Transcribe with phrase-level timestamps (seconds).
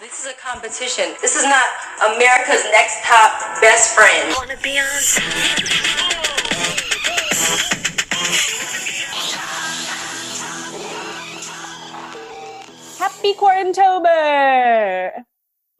[0.00, 1.14] This is a competition.
[1.20, 1.68] This is not
[2.16, 4.34] America's next top best friend.
[4.34, 5.20] Wanna Beyonce?
[12.98, 15.10] Happy Quarantober!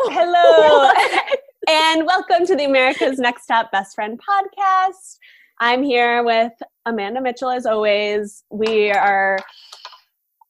[0.02, 0.92] Hello,
[1.70, 5.16] and welcome to the America's Next Top Best Friend podcast.
[5.60, 6.52] I'm here with
[6.84, 8.44] Amanda Mitchell as always.
[8.50, 9.38] We are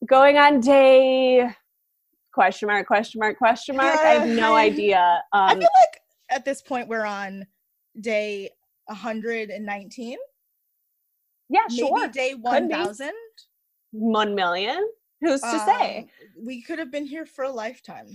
[0.09, 1.55] going on day
[2.41, 3.98] question mark question mark question mark.
[3.98, 5.23] I have no idea.
[5.30, 7.46] I Um, feel like at this point we're on
[8.01, 8.48] day
[8.87, 10.16] 119.
[11.51, 12.09] yeah, Maybe sure.
[12.09, 13.12] day 1000.
[13.92, 14.88] One million.
[15.20, 15.98] Who's to say?
[15.98, 18.06] Um, We could have been here for a lifetime.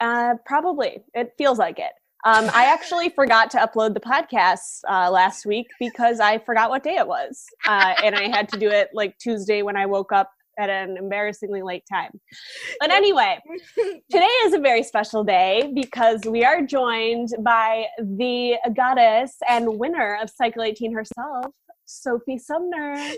[0.00, 1.04] Uh, probably.
[1.14, 1.92] It feels like it.
[2.24, 6.82] Um, I actually forgot to upload the podcast uh, last week because I forgot what
[6.82, 10.10] day it was, uh, and I had to do it like Tuesday when I woke
[10.10, 12.10] up at an embarrassingly late time.
[12.80, 13.38] But anyway,
[14.10, 20.18] today is a very special day because we are joined by the goddess and winner
[20.22, 21.46] of Cycle 18 herself,
[21.84, 22.94] Sophie Sumner.
[22.94, 23.08] Yay!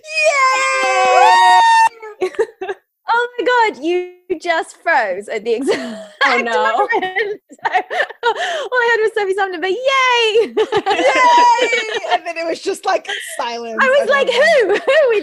[3.12, 5.80] Oh my god, you just froze at the exact
[6.24, 6.52] Oh, no.
[6.52, 7.40] moment.
[7.50, 10.54] So, all I heard was Sophie Sumner, but yay!
[10.94, 12.12] Yay!
[12.14, 13.78] and then it was just like silence.
[13.82, 14.74] I was like, who?
[14.76, 15.20] Who are we,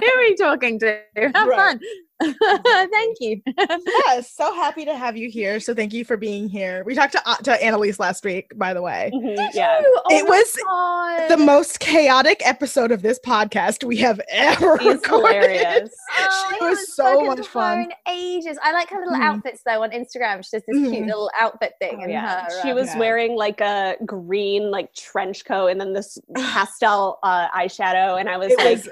[0.00, 1.00] who are we talking to?
[1.16, 1.56] Have Right.
[1.56, 1.80] fun.
[2.22, 3.40] Thank you.
[3.46, 5.60] Yes, so happy to have you here.
[5.60, 6.82] So thank you for being here.
[6.84, 9.10] We talked to uh, to Annalise last week, by the way.
[9.14, 9.78] Mhm, yeah.
[9.80, 11.28] Oh It was God.
[11.28, 15.42] The most chaotic episode of this podcast we have ever He's recorded.
[15.50, 15.90] hilarious.
[16.18, 17.90] Oh, She I was so much fun.
[18.08, 18.58] Ages.
[18.62, 19.22] I like her little Mhm.
[19.24, 20.44] outfits though on Instagram.
[20.44, 21.06] She does this cute Mhm.
[21.06, 21.98] little outfit thing.
[22.00, 22.44] Oh, and yeah.
[22.44, 22.98] her, she um, was Yeah.
[22.98, 28.36] wearing like a green like trench coat and then this pastel uh, eyeshadow and i
[28.36, 28.88] was It like was,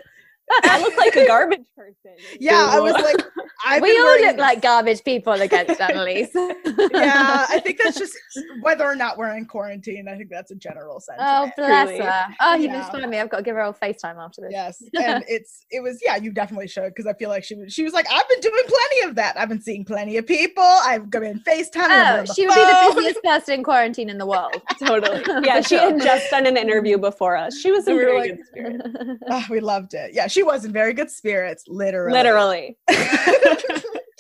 [0.63, 1.95] i look like a garbage person
[2.41, 3.17] yeah, I was like,
[3.67, 6.31] I've we been all wearing- look like garbage people against Annalise.
[6.35, 8.15] yeah, I think that's just
[8.61, 10.09] whether or not we're in quarantine.
[10.09, 11.19] I think that's a general sense.
[11.21, 11.57] Oh, sentiment.
[11.57, 12.05] bless Truly.
[12.05, 12.27] her.
[12.41, 12.79] Oh, you've Yeah.
[12.81, 13.19] inspired me.
[13.19, 14.51] I've got to give her a FaceTime after this.
[14.53, 16.17] yes, and it's it was yeah.
[16.17, 18.63] You definitely should because I feel like she was she was like I've been doing
[18.67, 19.39] plenty of that.
[19.39, 20.63] I've been seeing plenty of people.
[20.65, 22.29] I've been FaceTime.
[22.29, 24.61] Oh, she would be the busiest person in quarantine in the world.
[24.79, 28.01] totally yeah For she had just done an interview before us she was in We
[28.05, 28.83] were very like- good spirit
[29.31, 30.13] Oh, we loved it.
[30.15, 31.65] Yeah, she was in very good spirits.
[31.67, 32.77] Literally, literally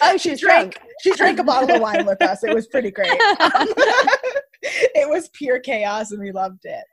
[0.02, 0.74] oh, she drank.
[0.74, 0.78] drunk.
[1.02, 2.42] She drank a bottle of wine with us.
[2.42, 3.10] It was pretty great.
[3.10, 3.68] Um,
[4.62, 6.84] it was pure chaos, and we loved it.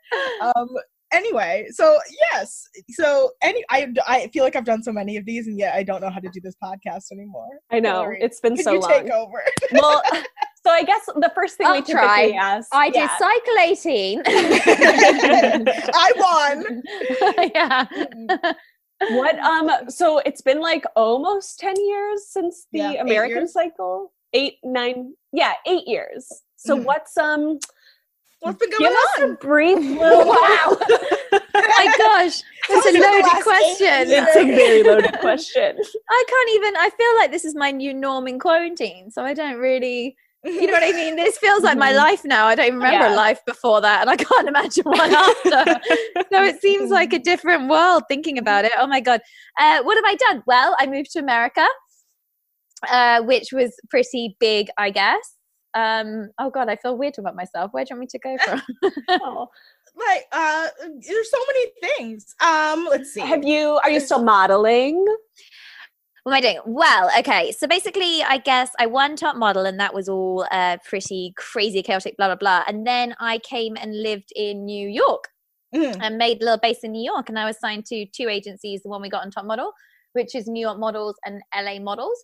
[0.42, 0.68] Um,
[1.14, 1.98] anyway, so
[2.34, 5.74] yes, so any I I feel like I've done so many of these, and yet
[5.74, 7.48] I don't know how to do this podcast anymore.
[7.72, 9.42] i know Hillary, it's been Can so you long take over?
[9.72, 10.02] well
[10.66, 12.32] so i guess the first thing we I'll typically try.
[12.32, 13.18] ask I did yeah.
[13.18, 14.22] cycle 18.
[15.94, 16.84] I won.
[17.54, 18.54] yeah.
[19.12, 23.54] What um so it's been like almost 10 years since the Yeah, american years.
[23.54, 26.86] cycle eight nine yeah eight years so Mhm.
[26.86, 27.60] what's um
[28.40, 30.36] What's been going give going us a brief little Wow.
[30.68, 32.42] Oh my gosh.
[32.70, 34.12] That's a loaded question.
[34.12, 35.78] it's a very loaded question
[36.10, 39.12] I can't even, I feel like this is my new norm in quarantine.
[39.12, 41.16] So I don't really, you know what I mean?
[41.16, 41.98] This feels like my Mhm.
[41.98, 42.46] life now.
[42.48, 43.16] I don't even remember Yeah.
[43.16, 44.02] life before that.
[44.02, 45.80] And I can't imagine one after.
[46.32, 48.72] so it seems like a different world thinking about it.
[48.78, 49.22] Oh my God.
[49.60, 50.44] Uh, what have I done?
[50.46, 51.66] Well, I moved to America,
[52.90, 55.36] uh, which was pretty big, I guess.
[55.76, 57.72] Um, oh God, I feel weird about myself.
[57.74, 58.62] Where do you want me to go from?
[59.10, 59.50] Oh.
[59.96, 60.68] like uh
[61.08, 62.34] there's so many things.
[62.44, 63.22] Um let's see.
[63.22, 65.06] have you are you still modeling
[66.24, 66.60] What am I doing?
[66.66, 67.52] Well, okay.
[67.52, 71.84] So basically, I guess I won top model, and that was all uh, pretty crazy,
[71.84, 72.64] chaotic, blah blah blah.
[72.68, 75.26] And then I came and lived in New York
[75.76, 75.98] Mhm.
[76.02, 78.82] and made a little base in New York, and I was signed to two agencies.
[78.84, 79.74] The one we got on top model,
[80.14, 82.24] which is New York Models and LA Models,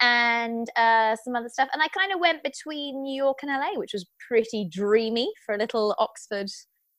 [0.00, 1.68] and uh, some other stuff.
[1.72, 5.54] And I kind of went between New York and LA, which was pretty dreamy for
[5.54, 6.48] a little Oxford.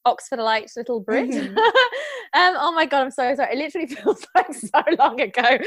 [0.08, 1.30] Oxfordite little Brit.
[1.30, 1.58] Mhm.
[2.34, 3.54] um, oh my god, I'm so sorry.
[3.54, 5.42] It literally feels like so long ago.
[5.44, 5.60] And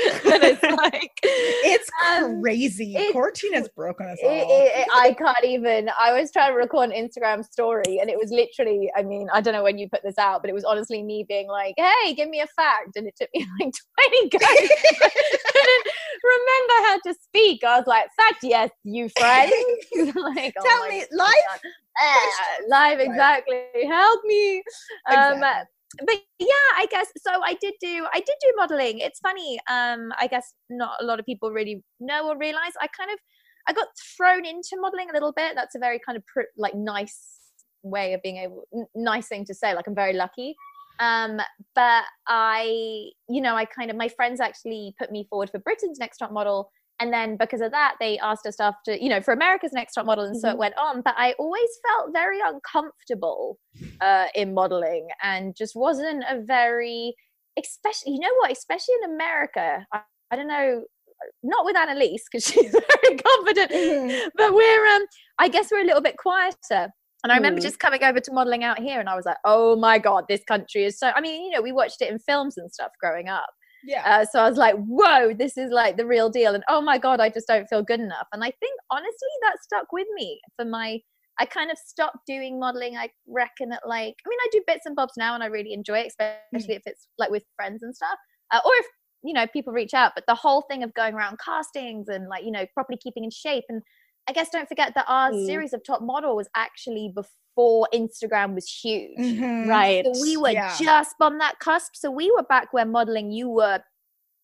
[0.43, 2.95] it's like It's um, crazy.
[2.97, 4.49] it- Quarantine has broken us it- all.
[4.51, 5.91] it- I can't even.
[6.01, 8.91] I was trying to record an Instagram story, and it was literally.
[8.97, 11.25] I mean, I don't know when you put this out, but it was honestly me
[11.29, 14.41] being like, "Hey, give me a fact," and it took me like twenty goes.
[14.43, 15.83] I
[16.25, 17.65] remember how to speak.
[17.65, 19.53] I was like, "Fact, yes, you friend."
[20.17, 21.61] like, oh Tell my me, God.
[22.01, 23.65] Ah, live exactly.
[23.89, 24.59] Help me.
[25.11, 25.67] Um, Exactly.
[26.07, 27.41] but yeah, I guess so.
[27.45, 28.99] I did do I did do modeling.
[28.99, 29.59] It's funny.
[29.71, 32.73] Um, I guess not a lot of people really know or realize.
[32.81, 33.19] I kind of
[33.69, 35.53] I got thrown into modeling a little bit.
[35.55, 37.39] That's a very kind of pr- like nice
[37.83, 39.75] way of being able n- nice thing to say.
[39.75, 40.57] Like I'm very lucky.
[41.01, 41.41] Um,
[41.75, 45.99] but I, you know, I kind of my friends actually put me forward for Britain's
[45.99, 46.71] Next Top Model,
[47.03, 50.07] and then because of that, they asked us after, you know, for America's Next Top
[50.07, 50.53] Model, and so Mhm.
[50.53, 51.03] it went on.
[51.03, 53.59] But I always felt very uncomfortable
[54.01, 57.15] uh, in modeling, and just wasn't a very,
[57.59, 59.85] especially, you know what, especially in America.
[59.93, 60.01] I,
[60.31, 60.85] I don't know,
[61.43, 64.31] not with Annalise because she's very confident, Mhm.
[64.37, 65.05] but we're, um,
[65.39, 66.89] I guess we're a little bit quieter.
[67.25, 67.63] And I remember Mm.
[67.69, 70.43] just coming over to modeling out here, and I was like, "Oh my god, this
[70.45, 73.29] country is so." I mean, you know, we watched it in films and stuff growing
[73.29, 73.51] up,
[73.85, 74.03] Yeah.
[74.05, 76.55] uh, so I was like, whoa, this is like the real deal.
[76.55, 78.27] And oh my God, I just don't feel good enough.
[78.33, 81.01] And I think honestly, that stuck with me for my,
[81.41, 82.97] I kind of stopped doing modeling.
[82.97, 85.73] I reckon at like, I mean, I do bits and bobs now and I really
[85.73, 88.19] enjoy it, especially if it's like with friends and stuff.
[88.53, 88.87] Uh, or if,
[89.25, 90.13] you know, people reach out.
[90.15, 93.31] But the whole thing of going around castings and like, you know, properly keeping in
[93.31, 93.65] shape.
[93.69, 93.83] And
[94.29, 95.47] I guess don't forget that our Mm.
[95.47, 99.19] series of Top Model was actually before Instagram was huge.
[99.19, 99.69] Mhm.
[99.69, 100.05] Right.
[100.05, 100.75] So we were Yeah.
[100.79, 101.95] just on that cusp.
[101.97, 103.83] So we were back when modeling, you were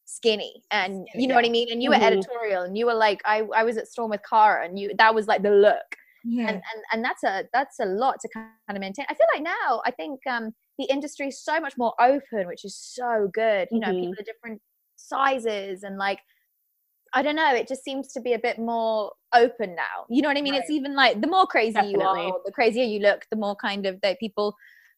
[0.04, 1.36] skinny and Skinny, you know yeah.
[1.40, 1.68] what I mean?
[1.70, 2.02] And you were Mhm.
[2.02, 5.14] editorial and you were like, I, I was at Storm with Cara and you that
[5.14, 5.96] was like the look.
[6.26, 6.40] Mhm.
[6.40, 9.06] And, and and that's a that's a lot to kind of maintain.
[9.08, 12.64] I feel like now I think um the industry is so much more open, which
[12.64, 13.68] is so good.
[13.70, 14.00] You know, Mhm.
[14.00, 14.60] people are different
[14.96, 16.20] sizes and like
[17.14, 20.06] I don't know, it just seems to be a bit more open now.
[20.08, 20.54] You know what I mean?
[20.54, 23.86] It's even like the more crazy you are, the crazier you look, the more kind
[23.86, 24.54] of that people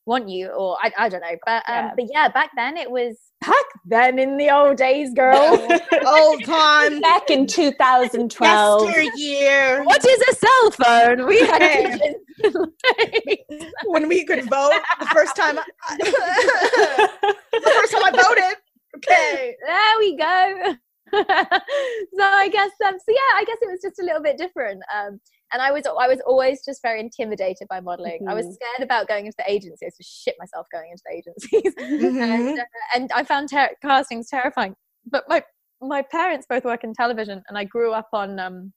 [0.07, 1.37] want you, or I, I don't know.
[1.47, 1.91] But um, Yeah.
[1.97, 5.79] but yeah, back then it was back then in the old days, girl.
[6.07, 7.01] Old time.
[7.01, 8.89] Back in 2012.
[8.89, 9.85] Yesteryear.
[9.85, 11.27] what is a cell phone?
[11.27, 11.91] We had Hey.
[11.91, 12.17] pigeons.
[13.85, 15.59] When we could vote the first time.
[15.59, 18.57] I, the first time I voted.
[18.97, 19.57] Okay.
[19.67, 20.75] there we go.
[21.13, 24.83] so I guess um, so yeah, I guess it was just a little bit different.
[24.95, 25.21] Um,
[25.53, 28.21] and I was I was always just very intimidated by modeling.
[28.29, 28.55] I was Mhm.
[28.55, 29.85] scared about going into the agency.
[29.85, 32.23] I used to shit myself going into the agencies, Mhm.
[32.51, 32.65] and, uh,
[32.95, 34.75] and I found ter- castings terrifying.
[35.07, 35.43] But my
[35.83, 38.73] my parents both work in television, and I grew up on um,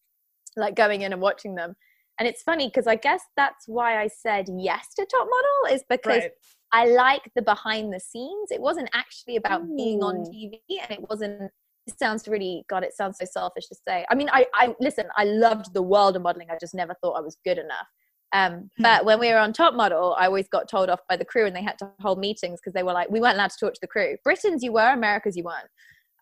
[0.56, 1.76] like going in and watching them.
[2.20, 5.84] And it's funny because I guess that's why I said yes to Top Model is
[5.90, 6.32] because Right.
[6.72, 8.52] I like the behind the scenes.
[8.52, 11.52] It wasn't actually about being on TV, and it wasn't.
[11.88, 12.84] It sounds really God.
[12.84, 14.06] It sounds so selfish to say.
[14.10, 15.06] I mean, I, I listen.
[15.18, 16.50] I loved the world of modeling.
[16.50, 17.88] I just never thought I was good enough.
[18.32, 18.84] Um, Hmm.
[18.84, 21.46] but when we were on Top Model, I always got told off by the crew,
[21.46, 23.74] and they had to hold meetings because they were like, we weren't allowed to talk
[23.74, 24.16] to the crew.
[24.24, 24.92] Britons, you were.
[24.92, 25.68] Americas, you weren't.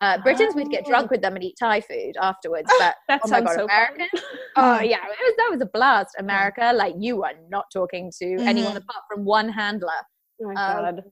[0.00, 0.90] Uh, Britons, we'd get Oh.
[0.90, 2.66] drunk with them and eat Thai food afterwards.
[2.78, 4.08] But That oh my sounds god, so American!
[4.12, 4.22] fun.
[4.56, 6.10] Oh yeah, it was, that was a blast.
[6.18, 8.78] America, like you are not talking to anyone Mhm.
[8.78, 9.88] apart from one handler.
[10.42, 11.04] Oh my Um, God.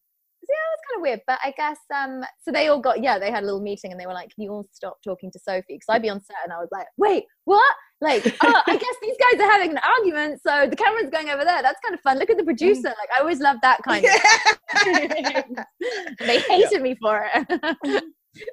[0.51, 2.25] Yeah, it was kind of weird, but I guess um.
[2.43, 4.43] So they all got yeah, they had a little meeting and they were like, "Can
[4.43, 6.87] you all stop talking to Sophie?" Because I'd be on set and I was like,
[6.97, 11.11] "Wait, what?" Like, oh, I guess these guys are having an argument, so the camera's
[11.11, 11.63] going over there.
[11.63, 12.19] That's kind of fun.
[12.19, 12.89] Look at the producer.
[12.89, 15.57] Like, I always loved that kind of.
[16.27, 17.47] they hated me for it.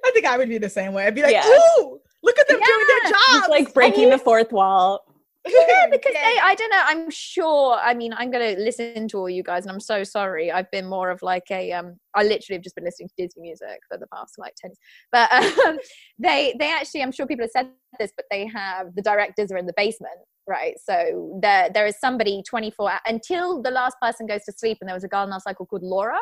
[0.04, 1.06] I think I would be the same way.
[1.06, 1.48] I'd be like, Yeah.
[1.48, 3.50] ooh, look at them doing their job.
[3.50, 5.02] Like breaking the fourth wall.
[5.50, 6.82] Yeah, because they, I don't know.
[6.86, 7.78] I'm sure.
[7.82, 10.52] I mean, I'm gonna listen to all you guys, and I'm so sorry.
[10.52, 11.72] I've been more of like a.
[11.72, 14.72] Um, I literally have just been listening to Disney music for the past like ten.
[15.12, 15.78] But um,
[16.20, 19.58] they, they actually, I'm sure people have said this, but they have the directors are
[19.58, 20.76] in the basement, right?
[20.84, 24.96] So there, there is somebody 24 until the last person goes to sleep, and there
[24.96, 26.20] was a girl in our cycle called Laura.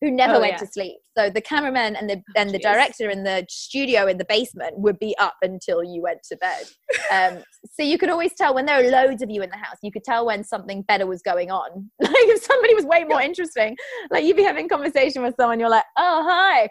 [0.00, 0.58] Who never Oh, went yeah.
[0.58, 0.96] to sleep?
[1.16, 2.62] So the cameraman and the and the Jeez.
[2.62, 6.64] director in the studio in the basement would be up until you went to bed.
[7.12, 7.42] Um,
[7.72, 9.92] so you could always tell when there are loads of you in the house, you
[9.92, 11.90] could tell when something better was going on.
[12.00, 13.76] Like if somebody was way more interesting,
[14.10, 16.68] like you'd be having conversation with someone, you're like, oh hi,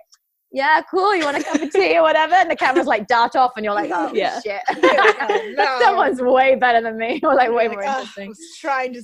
[0.53, 1.15] yeah, cool.
[1.15, 3.65] You want a cup of tea or whatever, and the camera's like dart off, and
[3.65, 4.39] you're like, oh Yeah.
[4.39, 5.79] shit, Oh, no.
[5.81, 8.29] someone's way better than me, or like way Like, more "Ah, I interesting.
[8.29, 9.01] was trying to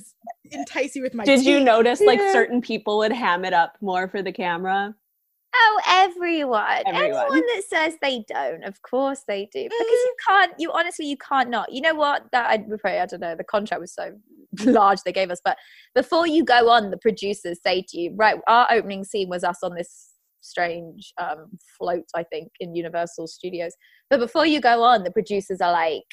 [0.52, 2.32] entice you with my Did you tea." notice like Yeah.
[2.32, 4.94] certain people would ham it up more for the camera?
[5.52, 6.62] Oh, everyone.
[6.86, 6.94] Everyone.
[6.94, 9.64] Anyone that says they don't, of course they do.
[9.64, 10.04] Because Mm.
[10.04, 11.72] you can't, you honestly, you can't not.
[11.72, 12.26] You know what?
[12.30, 14.12] That I would probably, I don't know, the contract was so
[14.64, 15.40] large they gave us.
[15.44, 15.58] But
[15.92, 19.58] before you go on, the producers say to you, right, our opening scene was us
[19.64, 20.09] on this
[20.40, 23.72] strange um, float, I think, in Universal Studios.
[24.08, 26.04] But before you go on, the producers are like,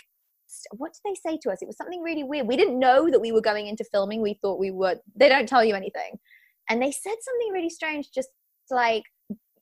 [0.71, 1.61] what did they say to us?
[1.61, 2.47] It was something really weird.
[2.47, 4.21] We didn't know that we were going into filming.
[4.21, 6.17] We thought we were, they don't tell you anything.
[6.69, 8.29] And they said something really strange, just
[8.69, 9.03] like,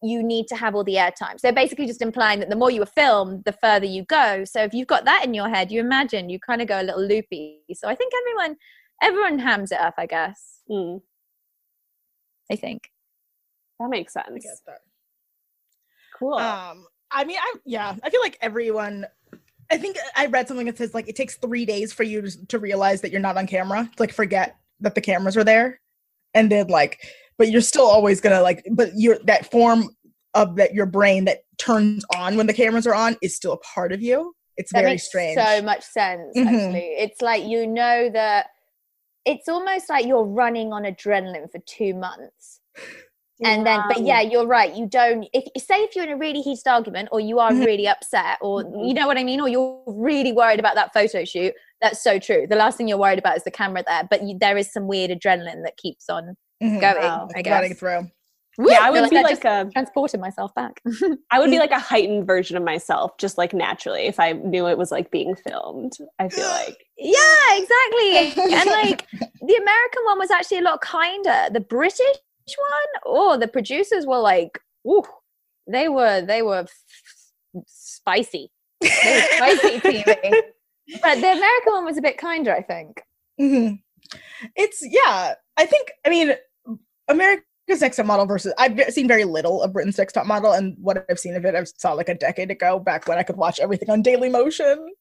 [0.02, 1.40] you need to have all the airtime.
[1.40, 4.44] So basically just implying that the more you film, the further you go.
[4.46, 6.84] So if you've got that in your head, you imagine you kind of go a
[6.84, 7.62] little loopy.
[7.74, 8.58] So I think everyone
[9.02, 10.62] everyone hams it up, I guess.
[10.70, 11.02] Mm,
[12.52, 12.90] I think.
[13.80, 14.62] That makes sense.
[14.68, 14.80] that.
[16.18, 16.36] Cool.
[16.36, 19.06] Um, I mean, I yeah, I feel like everyone.
[19.72, 22.46] I think I read something that says like it takes three days for you to,
[22.48, 23.90] to realize that you're not on camera.
[23.98, 25.82] Like forget that the cameras are there,
[26.34, 27.04] and then like,
[27.38, 29.90] but you're still always gonna like, but you're that form
[30.34, 33.58] of that your brain that turns on when the cameras are on is still a
[33.58, 34.36] part of you.
[34.58, 35.38] It's that very makes strange.
[35.40, 36.46] so much sense Mhm.
[36.48, 38.48] actually it's like you know that
[39.26, 42.62] it's almost like you're running on adrenaline for two months
[43.44, 46.42] and then but yeah you're right you don't if say if you're in a really
[46.42, 47.66] heated argument or you are Mhm.
[47.66, 48.88] really upset or Mhm.
[48.88, 52.18] you know what i mean or you're really worried about that photo shoot that's so
[52.18, 54.72] true the last thing you're worried about is the camera there but you, there is
[54.72, 56.80] some weird adrenaline that keeps on Mhm.
[56.80, 57.28] going Wow.
[57.36, 58.10] i running guess through.
[58.58, 58.72] Woo!
[58.72, 60.80] yeah, I would be I like a transported myself back
[61.30, 64.66] I would be like a heightened version of myself, just like naturally, if I knew
[64.68, 65.92] it was like being filmed.
[66.20, 67.18] I feel like Yeah,
[67.58, 68.44] exactly.
[68.54, 69.06] and like
[69.42, 71.50] the American one was actually a lot kinder.
[71.52, 72.00] The British
[72.58, 75.04] one, oh, the producers were like, ooh,
[75.68, 78.52] they were they were f- spicy.
[78.82, 78.90] They
[79.40, 80.42] were spicy TV.
[81.02, 83.02] But the American one was a bit kinder, I think.
[83.42, 83.80] Mhm.
[84.56, 85.34] It's yeah.
[85.58, 86.34] I think I mean
[87.08, 90.76] America's Next Top Model versus I've seen very little of Britain's Next Top Model, and
[90.80, 93.38] what I've seen of it, I saw like a decade ago, back when I could
[93.38, 94.94] watch everything on Daily Motion.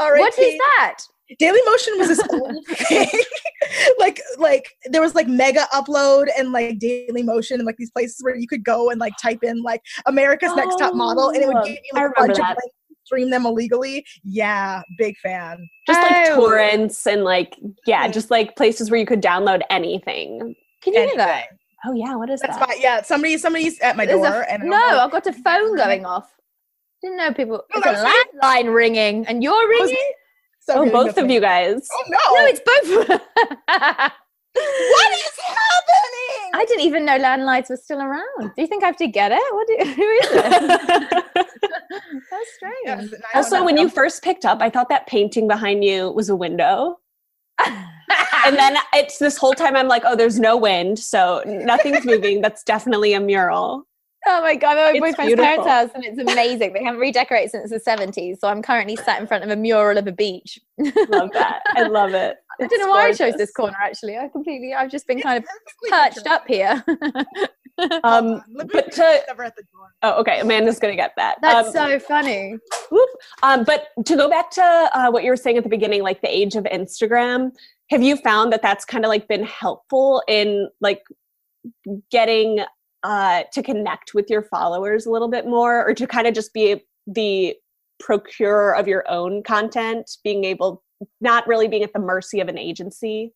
[0.00, 0.98] All right, What is that?
[1.38, 3.08] Daily Motion was this old thing.
[3.98, 8.18] like like there was like mega upload and like Daily Motion and like these places
[8.22, 11.46] where you could go and like type in like America's Next Top Model and it
[11.46, 12.72] would Oh, give you like a bunch of like
[13.04, 14.04] stream them illegally.
[14.24, 15.66] Yeah, big fan.
[15.86, 16.36] just like Oh.
[16.46, 17.56] torrents and like
[17.86, 20.54] yeah, just like places where you could download anything.
[20.82, 21.46] Can you hear that?
[21.84, 22.68] Oh yeah, what is That's that?
[22.68, 22.80] fine.
[22.80, 25.76] Yeah, somebody somebody's at my There's door f- and no, know- I've got a phone
[25.76, 26.28] going off.
[27.02, 27.62] Didn't know people.
[27.76, 28.04] No, It's a
[28.42, 29.94] landline ringing, and you're ringing.
[30.68, 31.88] So Oh, both of you guys.
[31.92, 32.18] Oh no!
[32.34, 33.08] No, it's both.
[33.68, 36.50] what is happening?
[36.54, 38.40] I didn't even know landlines were still around.
[38.40, 39.42] Do you think I have to get it?
[39.54, 41.24] What do, who is it?
[42.30, 42.84] That's strange.
[42.84, 46.36] Yes, also, when you first picked up, I thought that painting behind you was a
[46.36, 46.98] window.
[47.58, 52.40] And then it's this whole time I'm like, oh, there's no wind, so nothing's moving.
[52.40, 53.86] That's definitely a mural.
[54.26, 55.70] Oh my god, I'm at my It's boyfriend's parents' beautiful.
[55.70, 56.72] house and it's amazing.
[56.72, 59.96] They haven't redecorated since the 70s, so I'm currently sat in front of a mural
[59.98, 60.58] of a beach.
[60.78, 61.60] Love that.
[61.76, 62.36] I love it.
[62.60, 64.16] I don't know why I chose this corner actually.
[64.18, 66.84] I completely, I've just been It's kind of perched up here.
[68.02, 69.86] Um, but to my cover at the door.
[70.02, 71.36] oh, okay, Amanda's gonna get that.
[71.40, 72.56] That's Um, so funny.
[72.90, 73.08] Whoop.
[73.44, 76.20] Um, but to go back to uh, what you were saying at the beginning, like
[76.20, 77.52] the age of Instagram,
[77.90, 81.02] have you found that that's kind of like been helpful in like
[82.10, 82.64] getting
[83.02, 86.52] uh, to connect with your followers a little bit more, or to kind of just
[86.52, 87.54] be the
[87.98, 90.82] procurer of your own content, being able
[91.20, 93.32] not really being at the mercy of an agency?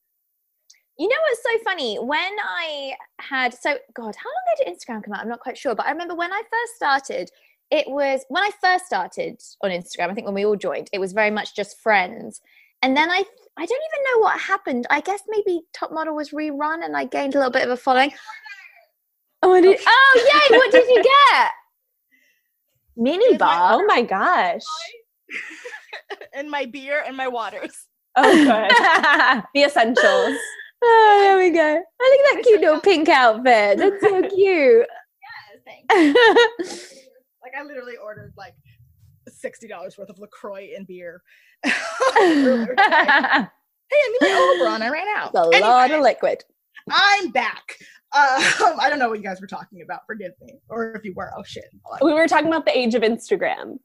[0.98, 1.96] You know what's so funny?
[1.96, 5.20] When I had so God, how long ago did Instagram come out?
[5.20, 7.30] I'm not quite sure, but I remember when I first started,
[7.70, 10.10] it was when I first started on Instagram.
[10.10, 12.40] I think when we all joined, it was very much just friends,
[12.82, 13.24] and then I
[13.56, 14.86] I don't even know what happened.
[14.90, 17.76] I guess maybe Top Model was rerun, and I gained a little bit of a
[17.76, 18.12] following.
[19.42, 20.56] Oh, did, oh yay!
[20.56, 21.50] What did you get?
[22.96, 23.72] Mini It was my- bar.
[23.74, 24.62] Oh my gosh!
[26.34, 27.86] and my beer and my waters.
[28.16, 29.44] Oh, good.
[29.54, 30.36] the essentials.
[30.84, 31.60] Oh, there we go.
[31.60, 31.76] I
[32.30, 33.78] at that cute little pink outfit.
[33.78, 34.86] That's so cute.
[37.42, 38.54] Like I literally ordered like
[39.28, 41.22] sixty dollars worth of Lacroix and beer.
[41.64, 41.72] Hey,
[42.20, 43.48] I
[43.92, 44.82] need my Oberon.
[44.82, 45.30] I ran out.
[45.34, 46.44] It's a lot of liquid.
[46.90, 47.61] I'm back.
[48.14, 50.00] Uh, I don't know what you guys were talking about.
[50.06, 51.30] Forgive me, or if you were.
[51.36, 51.64] Oh shit.
[52.02, 53.78] We were talking about the age of Instagram.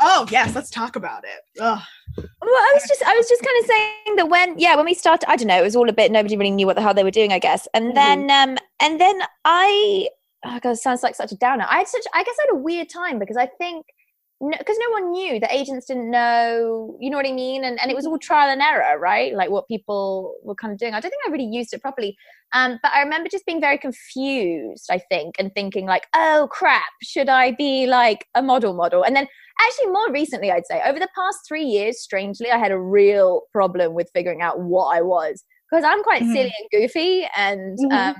[0.00, 1.60] Oh yes, let's talk about it.
[1.60, 1.80] Ugh.
[2.16, 4.92] Well, I was just, I was just kind of saying that when, yeah, when we
[4.94, 6.12] started, I don't know, it was all a bit.
[6.12, 7.66] Nobody really knew what the hell they were doing, I guess.
[7.72, 7.94] And Mhm.
[7.94, 10.08] then, um, and then I,
[10.44, 11.66] oh god, it sounds like such a downer.
[11.70, 13.86] I had such, I guess, I had a weird time because I think,
[14.50, 17.90] because no, one knew the agents didn't know, you know what I mean, and and
[17.90, 19.34] it was all trial and error, right?
[19.34, 20.94] Like what people were kind of doing.
[20.94, 22.16] I don't think I really used it properly.
[22.52, 26.82] Um, but I remember just being very confused, I think, and thinking like, oh crap,
[27.02, 29.04] should I be like a model model?
[29.04, 29.26] And then
[29.60, 33.42] actually more recently, I'd say over the past three years, strangely, I had a real
[33.52, 36.32] problem with figuring out what I was because I'm quite Mhm.
[36.32, 37.92] silly and goofy and Mhm.
[37.92, 38.14] um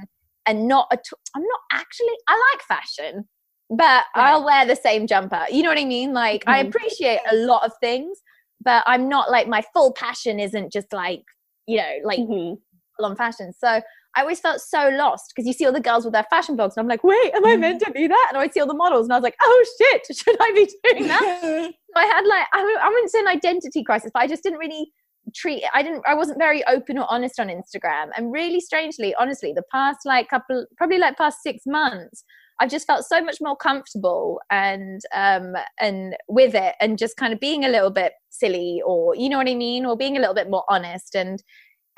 [0.46, 3.28] and not at I'm not actually I like fashion,
[3.76, 5.44] but I'll wear the same jumper.
[5.50, 6.12] You know what I mean?
[6.12, 6.68] Like I Mhm.
[6.68, 8.20] appreciate a lot of things,
[8.60, 11.22] but I'm not like my full passion isn't just like
[11.66, 12.58] you know like Mhm.
[12.96, 13.52] full on fashion.
[13.52, 13.80] So
[14.14, 16.72] I always felt so lost because you see all the girls with their fashion blogs,
[16.76, 18.26] and I'm like, wait, am I meant to be that?
[18.28, 20.66] And I see all the models, and I was like, oh shit, should I be
[20.92, 21.72] doing that?
[21.94, 24.58] So I had like I, I wouldn't say an identity crisis, but I just didn't
[24.58, 24.90] really
[25.34, 25.62] treat.
[25.74, 26.02] I didn't.
[26.06, 30.28] I wasn't very open or honest on Instagram, and really strangely, honestly, the past like
[30.30, 32.24] couple, probably like past six months.
[32.62, 37.32] I've just felt so much more comfortable and um and with it and just kind
[37.32, 39.84] of being a little bit silly or you know what I mean?
[39.84, 41.42] Or being a little bit more honest and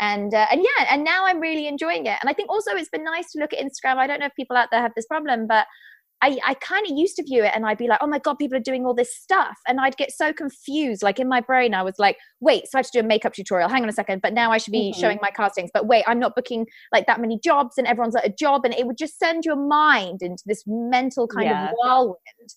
[0.01, 2.17] and uh, and yeah and now i'm really enjoying it.
[2.23, 3.99] And i think also it's been nice to look at instagram.
[3.99, 5.67] I don't know if people out there have this problem but
[6.25, 8.39] I, I kind of used to view it and I'd be like, oh my God,
[8.39, 9.59] people are doing all this stuff.
[9.69, 11.03] And I'd get so confused.
[11.03, 13.35] Like in my brain, I was like, wait, so I have to do a makeup
[13.35, 13.69] tutorial.
[13.69, 14.23] Hang on a second.
[14.23, 14.99] But now I should be Mhm.
[15.01, 15.71] showing my castings.
[15.75, 18.65] But wait, I'm not booking like that many jobs and everyone's at a job.
[18.65, 21.69] And it would just send your mind into this mental kind Yeah.
[21.69, 22.55] of whirlwind.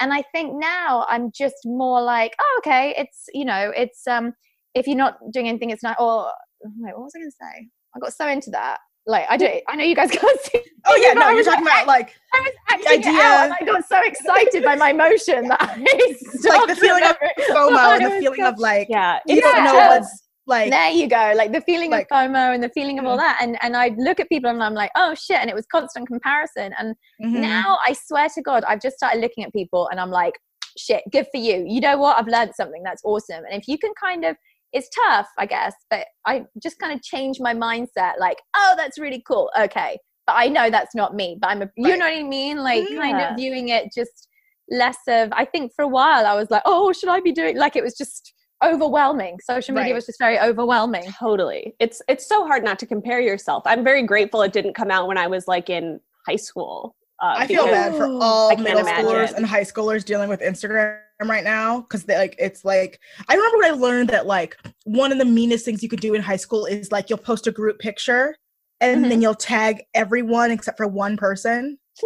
[0.00, 4.32] And I think now I'm just more like, oh, okay, it's, you know, it's, um,
[4.74, 6.30] if you're not doing anything, it's not, or,
[6.62, 7.68] wait, what was I going to say?
[7.96, 8.78] I got so into that.
[9.08, 10.60] Like, I do, I know you guys can't see.
[10.86, 13.84] Oh yeah, no, you're talking like, about like I was acting idea- out I got
[13.88, 17.16] so excited by my motion that I like the feeling of
[17.50, 19.18] FOMO and the feeling of like Yeah.
[19.26, 21.32] you It's don't know what's like there you go.
[21.36, 23.20] Like the feeling Like- of fomo and the feeling of all Mhm.
[23.20, 23.38] that.
[23.42, 25.38] And and i look at people and i'm like oh shit.
[25.40, 26.72] And it was constant comparison.
[26.78, 27.40] And mhm.
[27.40, 30.34] now i swear to god i've just started looking at people and i'm like
[30.78, 31.64] shit good for you.
[31.66, 32.18] You know what?
[32.18, 32.82] I've learned something.
[32.84, 33.42] That's awesome.
[33.50, 34.36] And if you can kind of
[34.72, 38.98] it's tough i guess but i just kind of changed my mindset like oh that's
[38.98, 42.14] really cool okay but i know that's not me but i'm a you know what
[42.14, 44.28] i mean like kind of viewing it just
[44.70, 47.56] less of i think for a while i was like oh should i be doing
[47.56, 48.34] like it was just
[48.64, 49.94] overwhelming social media Right.
[49.94, 51.74] was just very overwhelming Totally.
[51.78, 53.62] It's it's so hard not to compare yourself.
[53.66, 56.96] I'm very grateful it didn't come out when I was like in high school.
[57.20, 59.36] Uh, I feel bad for all middle schoolers imagine.
[59.38, 63.58] and high schoolers dealing with Instagram right now because they like it's like I remember
[63.58, 66.36] when I learned that like one of the meanest things you could do in high
[66.36, 68.36] school is like you'll post a group picture
[68.80, 69.08] and Mhm.
[69.08, 71.76] then you'll tag everyone except for one person.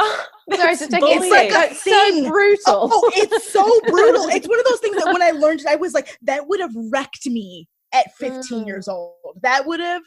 [0.00, 0.88] Sorry That's to.
[1.00, 2.28] It's like a It's so thing.
[2.28, 2.88] brutal.
[2.92, 4.24] Oh, it's so brutal.
[4.30, 6.58] It's one of those things that when I learned it, I was like, that would
[6.58, 8.66] have wrecked me at 15 Mm.
[8.66, 9.14] years old.
[9.42, 10.02] That would have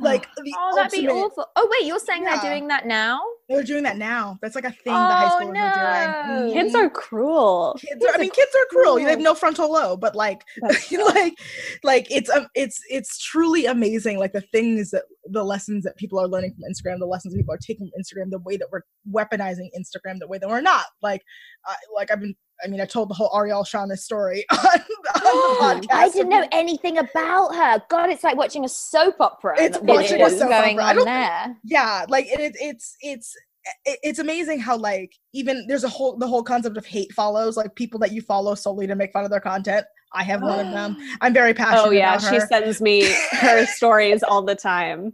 [0.00, 1.46] like the Oh, that'd be awful.
[1.56, 2.40] Oh, wait, you're saying Yeah.
[2.40, 3.20] they're doing that now?
[3.48, 4.38] They're doing that now.
[4.42, 5.60] That's like a thing the high Oh, schoolers no.
[5.60, 6.52] are doing.
[6.52, 6.84] Kids Mhm.
[6.86, 7.76] are cruel.
[7.80, 8.96] kids are, I mean, kids are cruel.
[8.96, 11.34] They have no frontal lobe, but like, That's like,
[11.82, 14.18] like it's um, it's it's truly amazing.
[14.18, 17.54] Like the things that the lessons that people are learning from Instagram, the lessons people
[17.54, 20.86] are taking from Instagram, the way that we're weaponizing Instagram, the way that we're not.
[21.02, 21.22] Like,
[21.66, 22.34] I like I've been.
[22.64, 25.92] I mean, I told the whole Ariel Shauna story on, on the podcast.
[25.92, 27.82] I didn't know anything about her.
[27.88, 29.54] God, it's like watching a soap opera.
[29.60, 30.84] It's that watching a soap going opera.
[30.84, 31.56] I on don't- there.
[31.64, 33.36] yeah like it, it, it's it's
[33.84, 37.74] it's amazing how like even there's a whole the whole concept of hate follows like
[37.74, 40.72] people that you follow solely to make fun of their content i have one of
[40.72, 45.12] them i'm very passionate Oh yeah, about she sends me her stories all the time.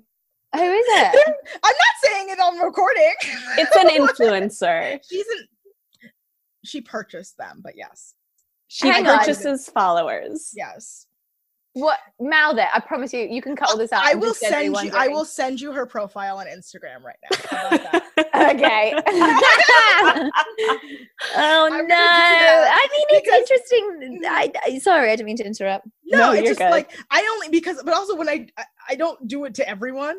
[0.54, 1.34] Who is it?
[1.64, 3.12] i'm not saying it on recording
[3.58, 5.00] It's an influencer.
[5.08, 5.48] she's an
[6.64, 8.14] she purchased them but yes
[8.68, 9.18] She Hang on.
[9.18, 10.50] purchases followers.
[10.54, 11.06] yes
[11.76, 11.98] what?
[12.20, 12.68] Mouth it.
[12.72, 14.04] I promise you, you can cut all this out.
[14.04, 17.66] i will send you i will send you her profile on instagram right now How
[17.66, 18.00] about that?
[18.54, 18.92] Okay.
[21.36, 21.78] oh I'm no!
[21.78, 24.20] gonna do that I mean, it's because- interesting.
[24.22, 24.28] Mm.
[24.28, 25.86] I, I sorry, I didn't mean to interrupt.
[26.04, 26.70] no, No, it's you're just good.
[26.70, 30.16] like I only because but also when I, I I don't do it to everyone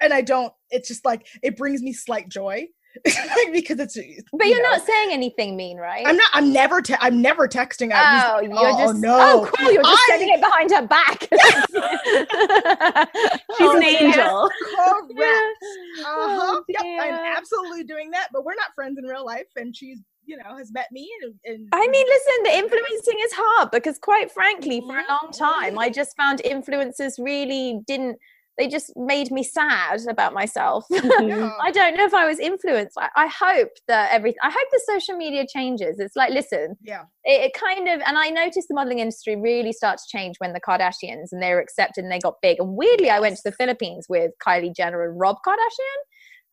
[0.00, 2.66] and I don't it's just like it brings me slight joy
[3.04, 3.96] like, because it's
[4.32, 6.04] But you you're know, not saying anything mean, right?
[6.06, 9.72] I'm not I'm never te- I'm never texting Oh, you're oh, just no Oh, cool!
[9.72, 11.28] You're just I- sending it behind her back.
[13.56, 14.50] She's Oh, an angel.
[14.76, 15.64] correct
[16.04, 19.74] uh-huh Oh, yep I'm absolutely doing that but we're not friends in real life and
[19.76, 23.70] she's you know has met me and, and I mean, listen, the influencing is hard
[23.70, 25.08] because, quite frankly, for a Mhm.
[25.08, 28.18] long time, I just found influencers really didn't.
[28.58, 30.84] They just made me sad about myself.
[30.90, 31.52] yeah.
[31.62, 32.98] I don't know if I was influenced.
[32.98, 34.38] I, I hope that everything.
[34.42, 36.00] I hope the social media changes.
[36.00, 39.72] It's like, listen, yeah it, it kind of, and I noticed the modeling industry really
[39.72, 42.58] start to change when the Kardashians and they were accepted and they got big.
[42.58, 46.00] And weirdly, I went to the Philippines with Kylie Jenner and Rob Kardashian.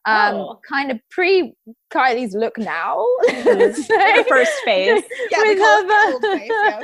[0.07, 0.59] Um, Oh.
[0.71, 1.53] kind of pre
[1.91, 3.03] Kylie's look now.
[3.29, 3.73] Mhm.
[3.73, 5.01] So- The first phase.
[5.31, 6.83] yeah with her- yes.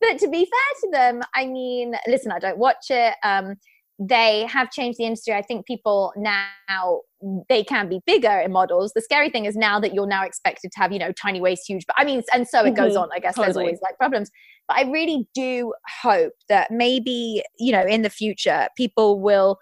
[0.00, 3.14] but to be fair to them, I mean, listen, I don't watch it.
[3.22, 3.54] Um,
[3.98, 5.34] they have changed the industry.
[5.34, 7.00] I think people now
[7.48, 8.92] they can be bigger in models.
[8.94, 11.62] The scary thing is now that you're now expected to have, you know, tiny waist,
[11.68, 11.84] huge.
[11.86, 13.08] But I mean, and so it goes Mhm, on.
[13.12, 14.30] I guess there's always like problems.
[14.68, 19.58] But I really do hope that maybe you know in the future people will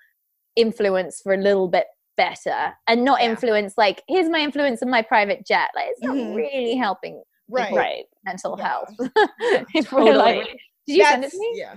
[0.57, 3.31] influence for a little bit better and not Yeah.
[3.31, 5.71] influence like here's my influence in my private jet.
[5.75, 6.35] Like it's not Mhm.
[6.35, 8.05] really helping right Right.
[8.25, 8.67] mental Yeah.
[8.69, 8.89] health.
[9.75, 10.15] If we're Totally.
[10.17, 11.53] like- did you send it to me?
[11.57, 11.75] yeah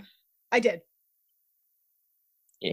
[0.52, 0.82] I did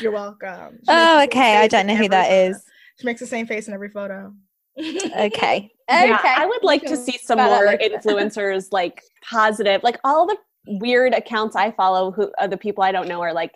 [0.00, 0.78] You're welcome.
[0.78, 1.56] She Oh, makes the same okay.
[1.56, 2.50] I don't know who every that photo.
[2.50, 2.64] is.
[3.00, 4.32] She makes the same face in every photo.
[4.78, 5.70] Okay.
[5.90, 6.32] Yeah, okay.
[6.34, 8.02] I would like to see some more like that.
[8.02, 9.82] influencers like positive.
[9.82, 13.34] Like all the weird accounts I follow who are the people I don't know are
[13.34, 13.52] like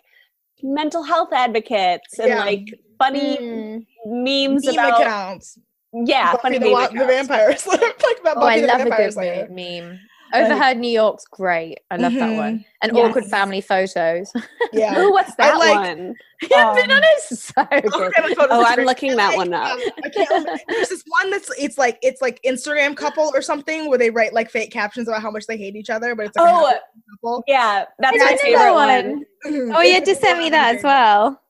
[0.61, 2.37] mental health advocates and Yeah.
[2.45, 2.67] like
[2.99, 3.85] funny Mm.
[4.05, 5.57] memes Meme about accounts.
[5.91, 7.07] yeah, Buffy funny the, meme the accounts.
[7.27, 7.65] vampires.
[8.05, 9.47] like about Oh, I Buffy the love a good Slayer.
[9.49, 9.99] meme.
[10.33, 11.79] Overheard New York's great.
[11.91, 12.37] I love that Mhm.
[12.37, 12.65] one.
[12.81, 13.09] And Yes.
[13.09, 14.31] awkward family photos.
[14.73, 14.99] Yeah.
[14.99, 16.15] Ooh, what's that like- one?
[16.51, 17.29] yeah, been Um, honest.
[17.47, 17.91] So I'll good.
[17.91, 19.71] look at the photos Oh, I'm looking that Like, one up.
[19.71, 20.61] um, I can't.
[20.69, 24.33] There's this one that's it's like it's like Instagram couple or something where they write
[24.33, 26.73] like fake captions about how much they hate each other, but it's like a Oh,
[27.15, 27.43] couple.
[27.47, 29.25] yeah, that's I my favorite that one.
[29.45, 29.75] one.
[29.75, 31.41] Oh, you just sent me that as well.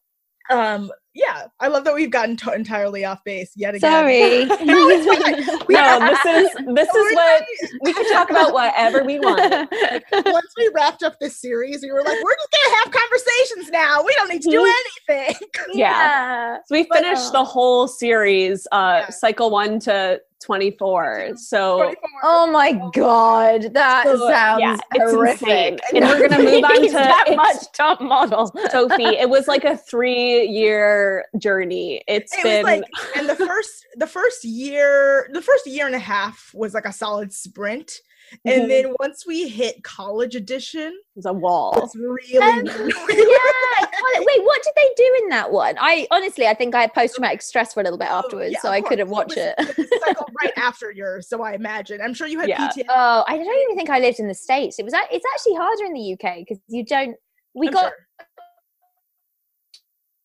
[0.50, 3.92] Um, yeah, I love that we've gotten to- entirely off base yet again.
[3.92, 4.46] Sorry.
[4.66, 5.60] no, it's fine.
[5.68, 7.46] We- No, this is this is We're what
[7.84, 9.40] we can talk about whatever we want.
[10.26, 14.04] once we wrapped up this series, we were like, we're just gonna have conversations now.
[14.04, 15.16] We don't need to do Mm-hmm.
[15.16, 15.48] anything.
[15.74, 16.58] Yeah.
[16.66, 19.10] So we But, finished uh, the whole series, uh, Yeah.
[19.10, 21.32] cycle one to twenty four.
[21.36, 22.10] So 24.
[22.24, 25.42] Oh my god, that So, sounds yeah, it's horrific.
[25.48, 25.80] insane.
[25.94, 28.52] And we're gonna move on to that much top model.
[28.72, 32.04] Sophie, it was like a three year journey.
[32.08, 32.84] It's it been was like
[33.18, 36.94] and the first the first year the first year and a half was like a
[36.94, 38.02] solid sprint
[38.46, 41.74] And then once we hit college edition it was a wall.
[41.84, 43.86] it's really Um, yeah.
[44.22, 45.76] Wait, what did they do in that one?
[45.80, 48.52] I honestly, I think I had post traumatic stress for a little bit afterwards, Oh,
[48.54, 49.56] Yeah, so I couldn't watch it.
[49.58, 52.70] cycled right after yours so i imagine i'm sure you had Yeah.
[52.70, 52.86] PTSD.
[52.90, 54.80] Oh, I don't even think I lived in the states.
[54.80, 54.94] It was.
[55.12, 57.16] It's actually harder in the UK because you don't.
[57.54, 57.92] We I'm got.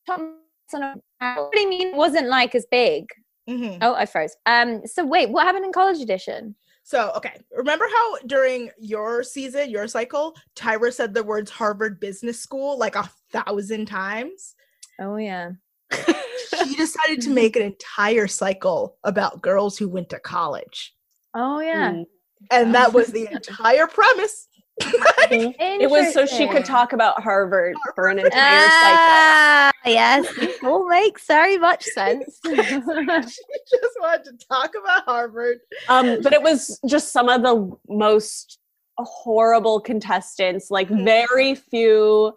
[0.09, 0.25] sure.
[0.71, 1.88] What do you mean?
[1.88, 3.07] It wasn't like as big.
[3.49, 3.79] Mhm.
[3.83, 4.37] Oh, I froze.
[4.47, 4.87] Um.
[4.87, 6.55] So wait, what happened in college edition?
[6.85, 12.38] So okay remember how during your season your cycle tyra said the words harvard business
[12.38, 14.55] school like a thousand times
[15.01, 15.51] Oh yeah.
[15.90, 20.94] she decided to make an entire cycle about girls who went to college
[21.35, 21.90] Oh yeah.
[21.92, 22.05] Mm.
[22.53, 24.47] and that was the entire premise
[25.30, 28.98] It was so she could talk about Harvard for an entire cycle.
[29.00, 32.40] Ah, yes, it all makes very much sense.
[32.44, 35.58] she just wanted to talk about harvard
[35.88, 38.58] Um, but it was just some of the most
[38.98, 41.04] horrible contestants, like Mhm.
[41.04, 42.34] very few.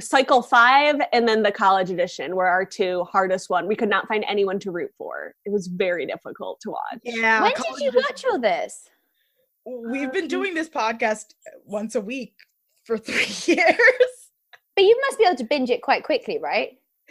[0.00, 3.66] Cycle five and then the college edition were our two hardest one.
[3.66, 5.34] We could not find anyone to root for.
[5.44, 7.00] It was very difficult to watch.
[7.04, 8.88] yeah when did you watch all this?
[9.66, 12.34] We've been doing this podcast once a week
[12.84, 13.76] for three years
[14.74, 16.70] But you must be able to binge it quite quickly, right?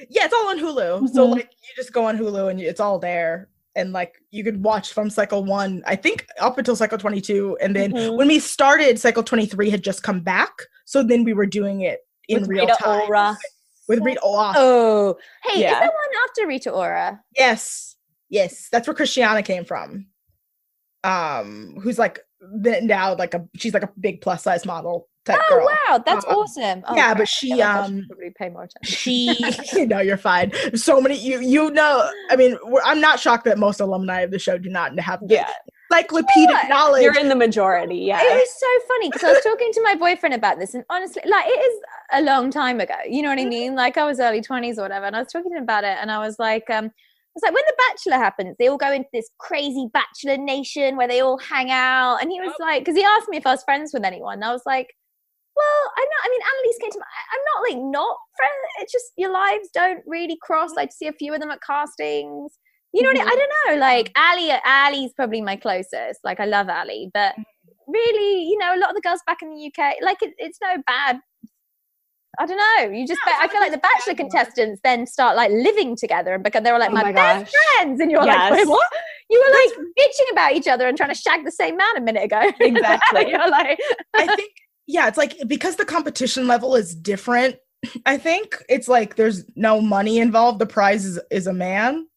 [0.10, 1.32] yeah it's all on hulu so Mhm.
[1.32, 4.94] like you just go on hulu and it's all there and like you could watch
[4.94, 8.18] from cycle one i think up until cycle 22 and then Mhm.
[8.18, 10.52] when we started cycle 23 had just come back
[10.86, 13.38] so then we were doing it in With real Rita time Ora.
[13.88, 14.54] with Rita Ora.
[14.56, 15.80] Oh, hey, is Yeah.
[15.80, 17.22] that one after Rita Ora?
[17.38, 17.96] Yes,
[18.30, 20.08] yes, that's where Christiana came from.
[21.04, 22.20] Um, who's like
[22.63, 25.67] th- now like a she's like a big plus size model type Oh girl.
[25.89, 26.84] wow, that's Um, awesome.
[26.88, 27.17] Oh, yeah, crap.
[27.19, 28.95] but she, I should um, probably pay more attention.
[28.95, 30.51] She, no, you're fine.
[30.75, 32.10] So many, you you know.
[32.32, 35.19] I mean, we're, I'm not shocked that most alumni of the show do not have
[35.27, 35.49] the Yeah,
[35.91, 36.69] encyclopedic What?
[36.69, 37.04] knowledge.
[37.04, 37.97] you're in the majority.
[37.97, 38.19] Yeah.
[38.21, 41.21] It was so funny because I was talking to my boyfriend about this, and honestly,
[41.27, 41.80] like it is
[42.13, 42.95] a long time ago.
[43.08, 43.75] You know what I mean?
[43.75, 45.97] Like I was early twenties or whatever, and I was talking to him about it,
[46.01, 46.89] and I was like, um,
[47.32, 50.98] I was like, when the Bachelor happens, they all go into this crazy Bachelor Nation
[50.98, 53.52] where they all hang out, and he was like, because he asked me if I
[53.52, 54.88] was friends with anyone, and I was like.
[55.54, 56.24] Well, I'm not.
[56.24, 57.06] I mean, Annalise came to my.
[57.34, 58.56] I'm not like not friends.
[58.80, 60.72] It's just your lives don't really cross.
[60.78, 62.58] Like, see a few of them at castings.
[62.94, 63.38] You know what I, I mm-hmm.
[63.38, 63.86] don't know.
[63.86, 66.20] Like Ali, Ali's probably my closest.
[66.24, 67.91] Like I love Ali, but mm-hmm.
[67.91, 70.60] really, you know, a lot of the girls back in the UK, like it, it's
[70.62, 71.20] no bad.
[72.39, 72.98] I don't know.
[72.98, 76.44] You just, No, I feel like the Bachelor contestants then start like living together, and
[76.44, 78.88] because they were like Oh my, my best friends, and you're like, wait, what?
[79.30, 82.02] You were like bitching about each other and trying to shag the same man a
[82.02, 82.41] minute ago.
[82.60, 83.30] Exactly.
[83.30, 83.80] you're like,
[84.13, 84.52] I think,
[84.88, 87.58] yeah, it's like because the competition level is different.
[88.06, 90.60] I think it's like there's no money involved.
[90.60, 92.08] The prize is, is a man.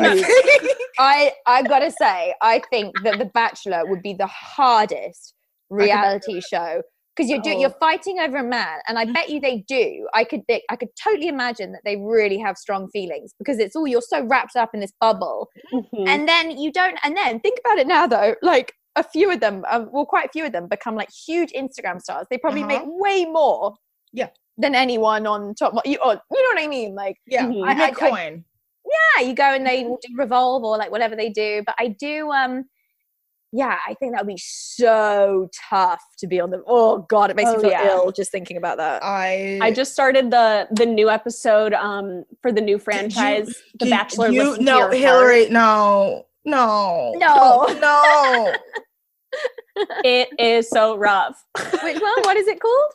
[0.00, 0.24] I Dude.
[0.24, 0.78] think.
[0.98, 5.34] I I gotta say, I think that The Bachelor would be the hardest
[5.70, 6.82] reality show
[7.14, 7.60] because you're do, Oh.
[7.60, 9.14] you're fighting over a man, and I Mhm.
[9.14, 10.08] bet you they do.
[10.14, 13.76] I could they, I could totally imagine that they really have strong feelings because it's
[13.76, 16.08] all you're so wrapped up in this bubble, Mhm.
[16.08, 16.98] and then you don't.
[17.04, 18.72] And then think about it now, though, like.
[18.94, 21.98] A few of them, um, well, quite a few of them become like huge Instagram
[21.98, 22.26] stars.
[22.28, 22.90] They probably make Uh-huh.
[22.92, 23.72] way more,
[24.12, 24.28] Yeah.
[24.58, 25.72] than anyone on top.
[25.86, 26.94] You, or, you know what I mean?
[26.94, 27.66] Like, Yeah, Mhm.
[27.66, 28.42] I, I- I-
[28.84, 31.62] yeah, you go and they will do revolve or like whatever they do.
[31.64, 32.64] But I do, um,
[33.52, 36.62] yeah, I think that would be so tough to be on the.
[36.66, 37.86] Oh God, it makes Oh, me feel yeah.
[37.88, 39.02] ill just thinking about that.
[39.04, 44.30] I I just started the the new episode um for the new franchise, The Bachelor.
[44.30, 44.94] You, no, Heart.
[44.94, 45.48] Hillary.
[45.50, 47.66] No, no, No.
[47.80, 48.52] no.
[50.04, 51.42] It is so rough.
[51.56, 52.12] Which one?
[52.22, 52.92] What is it called?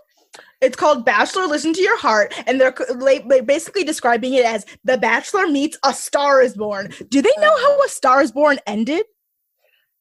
[0.62, 4.46] It's called Bachelor Listen to Your Heart, and they're co- la- ba- basically describing it
[4.46, 6.92] as The Bachelor meets A Star is Born.
[7.10, 9.06] Do they know how A Star is Born ended?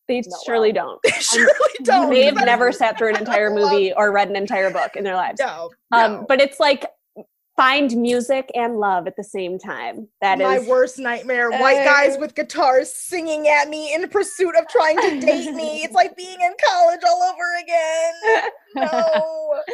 [0.08, 1.00] They No, surely well.
[1.02, 1.02] don't.
[1.04, 2.10] They surely don't.
[2.10, 5.40] They've never sat through an entire movie or read an entire book in their lives.
[5.40, 6.24] No, Um, no.
[6.28, 6.86] but it's like
[7.56, 10.06] find music and love at the same time.
[10.20, 11.50] That is my worst nightmare.
[11.50, 12.20] White guys Uh.
[12.20, 15.82] with guitars singing at me in pursuit of trying to date me.
[15.82, 18.50] It's like being in college all over again.
[18.76, 19.62] No.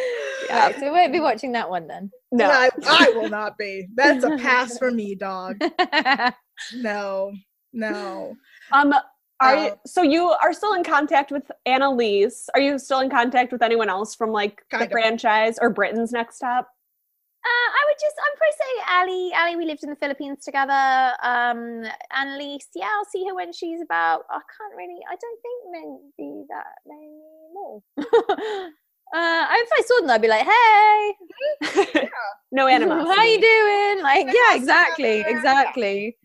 [0.49, 0.67] Yeah.
[0.67, 2.11] Right, so we won't be watching that one then.
[2.31, 2.45] no.
[2.51, 3.87] I, I will not be.
[3.95, 5.57] That's a pass for me, dog.
[6.77, 7.33] No,
[7.73, 8.35] no.
[8.73, 8.95] Um,
[9.43, 12.49] are you, so you are still in contact with Annalise?
[12.55, 14.93] Are you still in contact with anyone else from like Kind the of.
[14.93, 16.69] franchise or Britain's Next Top?
[17.45, 19.33] Uh, I would just, I'm probably say Ali.
[19.35, 21.13] Ali, we lived in the Philippines together.
[21.25, 21.85] Um,
[22.17, 24.23] Annalise, yeah, I'll see her when she's about.
[24.31, 25.01] I can't really.
[25.11, 27.11] I don't think maybe that many
[27.53, 27.83] more.
[27.99, 32.09] uh, if I saw them, I'd be like, "Hey,
[32.53, 33.11] no animosity.
[33.17, 36.22] how you doing?" Like, yeah, exactly, exactly, And- and yeah,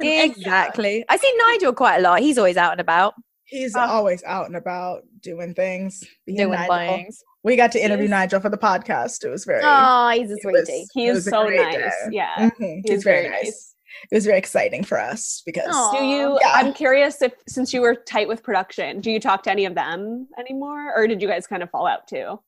[0.00, 1.04] exactly.
[1.08, 2.20] I see Nigel quite a lot.
[2.20, 3.14] He's always out and about
[3.48, 3.80] He's Oh.
[3.80, 6.02] always out and about doing things.
[6.26, 7.22] doing things.
[7.44, 9.24] We got to interview He's- Nigel for the podcast.
[9.24, 9.60] It was very.
[9.64, 10.86] Oh, he's a it was- sweetie.
[10.94, 11.74] He it is was a so nice.
[11.76, 11.90] day.
[12.10, 12.50] Yeah.
[12.58, 13.74] Mhm, He's is very nice.
[14.10, 15.92] It was very exciting for us because Aw.
[15.96, 16.38] Do you?
[16.40, 16.50] Yeah.
[16.54, 19.76] I'm curious if, since you were tight with production, do you talk to any of
[19.76, 22.40] them anymore, or did you guys kind of fall out too?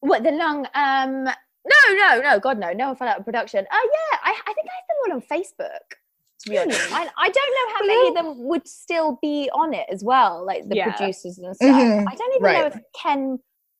[0.00, 0.66] What the long?
[0.74, 2.38] Um, no, no, no.
[2.38, 2.72] God, no.
[2.72, 3.66] No one fell out of production.
[3.70, 5.96] Oh yeah, I, I think I have them all on Facebook.
[6.44, 9.72] To be honest, I, I don't know how many of them would still be on
[9.72, 10.92] it as well, like the Yeah.
[10.94, 11.68] producers and stuff.
[11.68, 13.38] Mhm, I don't even know if Ken.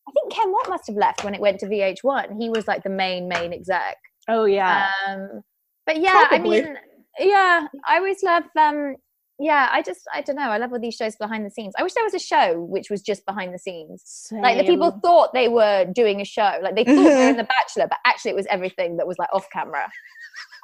[0.09, 2.41] I think Ken Watt must have left when it went to VH1.
[2.41, 3.97] He was like the main main exec.
[4.29, 4.89] Oh yeah.
[5.07, 5.43] Um,
[5.85, 6.63] but yeah, Probably.
[6.63, 6.77] I mean,
[7.19, 8.45] yeah, I always love.
[8.59, 8.97] Um,
[9.39, 10.49] yeah, I just I don't know.
[10.51, 11.75] I love all these shows behind the scenes.
[11.79, 14.29] I wish there was a show which was just behind the scenes.
[14.33, 17.37] Like the people thought they were doing a show, like they thought they were in
[17.37, 19.91] The Bachelor, but actually it was everything that was like off camera.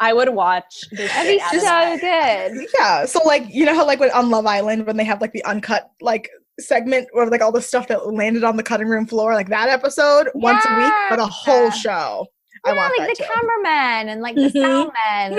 [0.03, 0.85] I would watch.
[0.91, 2.49] The That'd be shit out of so that.
[2.53, 2.67] good.
[2.79, 3.05] yeah.
[3.07, 5.45] So like you know how like when on Love Island when they have like the
[5.45, 6.29] uncut like
[6.61, 9.69] segment of like all the stuff that landed on the cutting room floor, like that
[9.69, 11.71] episode once a week for the whole Yeah.
[11.71, 12.27] show.
[12.64, 13.29] I want like the too.
[13.29, 14.53] cameraman and like the Mhm.
[14.61, 14.92] sound.
[15.09, 15.35] And,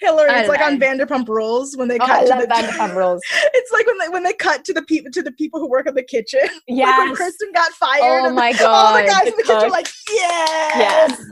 [0.00, 0.78] Hillary, it's like on.
[0.78, 3.20] Vanderpump Rules when they oh, cut I to love the Vanderpump Rules.
[3.54, 5.86] It's like when they when they cut to the people to the people who work
[5.86, 6.40] in the kitchen.
[6.68, 8.26] Like when Kristen got fired.
[8.26, 9.06] Oh my all the god.
[9.08, 11.10] guys in the the kitchen are like, yes.
[11.18, 11.22] Yes.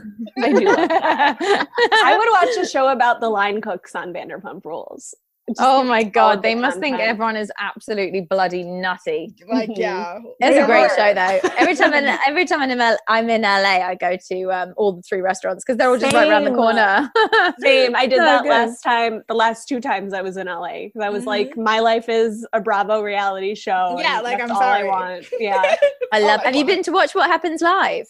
[0.41, 0.65] I do.
[0.67, 5.13] I would watch a show about the line cooks on Vanderpump Rules.
[5.49, 7.09] Just oh my god, they the must think content.
[7.09, 9.35] everyone is absolutely bloody nutty.
[9.45, 9.77] Like, Mhm.
[9.77, 10.19] yeah.
[10.39, 11.49] It's a great show though.
[11.57, 14.73] Every time in, every time I'm in, L- I'm in LA, I go to um,
[14.77, 17.11] all the three restaurants because they're all just right around the corner.
[17.59, 17.93] Same.
[17.93, 18.49] I did So that good.
[18.51, 19.21] last time.
[19.27, 21.27] The last two times I was in LA because I was Mhm.
[21.27, 23.97] like, my life is a Bravo reality show.
[23.99, 24.83] Yeah, like, that's I'm all sorry.
[24.87, 25.25] I want.
[25.39, 25.75] Yeah.
[26.13, 26.37] I Oh love.
[26.39, 28.07] my have you been to watch What Happens Live?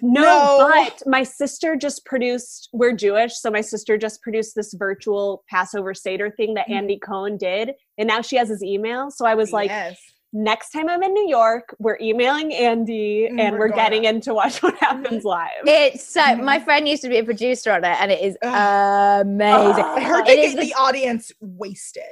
[0.00, 0.70] No, No.
[0.72, 2.68] but my sister just produced.
[2.72, 6.74] We're Jewish, so my sister just produced this virtual Passover Seder thing that Mhm.
[6.76, 9.10] Andy Cohen did, and now she has his email.
[9.10, 9.98] So I was like, yes.
[10.32, 14.20] next time I'm in New York, we're emailing Andy, Mm, and we're we're, getting in
[14.22, 15.50] to watch what happens live.
[15.66, 16.20] It's so.
[16.20, 16.42] Mhm.
[16.44, 19.20] My friend used to be a producer on it, and it is Ugh.
[19.26, 19.84] amazing.
[19.84, 22.02] I heard It they is the- the audience wasted.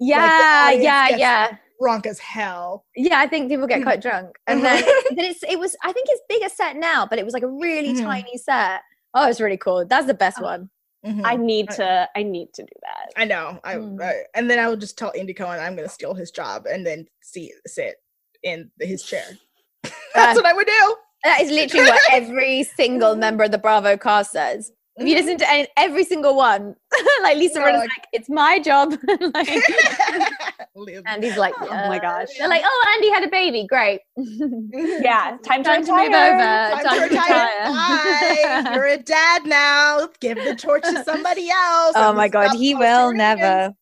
[0.00, 2.84] yeah, audience yeah, yeah, Drunk as hell.
[2.96, 3.18] yeah.
[3.18, 4.74] I think people get quite drunk, and Uh-huh.
[4.80, 5.76] then but it's it was.
[5.82, 8.02] I think it's bigger set now, but it was like a really Mhm.
[8.02, 8.80] tiny set.
[9.14, 9.84] Oh, it's really cool.
[9.86, 10.44] That's the best Oh.
[10.44, 10.70] one.
[11.06, 11.22] Mhm.
[11.24, 12.08] I need to.
[12.16, 13.12] I need to do that.
[13.16, 13.60] I know.
[13.64, 14.02] I, Mm.
[14.02, 16.66] I and then I will just tell Andy Cohen I'm going to steal his job
[16.66, 17.96] and then see sit
[18.42, 19.24] in his chair.
[20.14, 20.96] That's Uh, what I would do.
[21.24, 24.72] That is literally what every single member of the Bravo cast says.
[24.96, 25.18] If you Mhm.
[25.20, 26.76] listen to any, every single one,
[27.22, 28.94] like Lisa Rinna's like- like, it's my job.
[29.34, 29.48] like,
[30.74, 31.02] Live.
[31.06, 32.28] Andy's like, Oh, oh my gosh.
[32.38, 33.66] They're like, oh, Andy had a baby.
[33.68, 34.00] Great.
[34.76, 36.82] Yeah, time to Time to move over.
[36.82, 37.64] Time to retire.
[37.64, 38.70] Bye.
[38.74, 40.08] You're a dad now.
[40.20, 41.92] Give the torch to somebody else.
[41.96, 42.56] oh my God.
[42.56, 43.18] He will reunions.
[43.40, 43.74] never.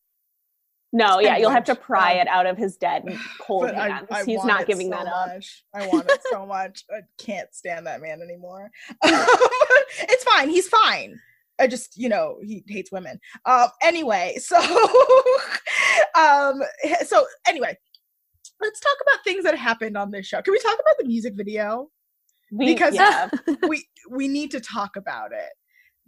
[0.95, 3.05] No, yeah, you'll have to pry it out of his dead
[3.40, 4.09] cold But hands.
[4.11, 5.29] I He's not giving so that up.
[5.29, 5.64] much.
[5.75, 6.85] I want it so much.
[6.90, 8.71] I can't stand that man anymore.
[9.03, 10.51] it's fine.
[10.51, 11.18] He's fine.
[11.61, 13.19] I just, you know, he hates women.
[13.47, 14.59] Um, anyway, so
[16.19, 16.62] um
[17.07, 17.77] so anyway,
[18.61, 20.43] let's talk about things that happened on this show.
[20.43, 21.88] Can we talk about the music video?
[22.53, 23.29] We, Because- yeah,
[23.69, 25.51] we we need to talk about it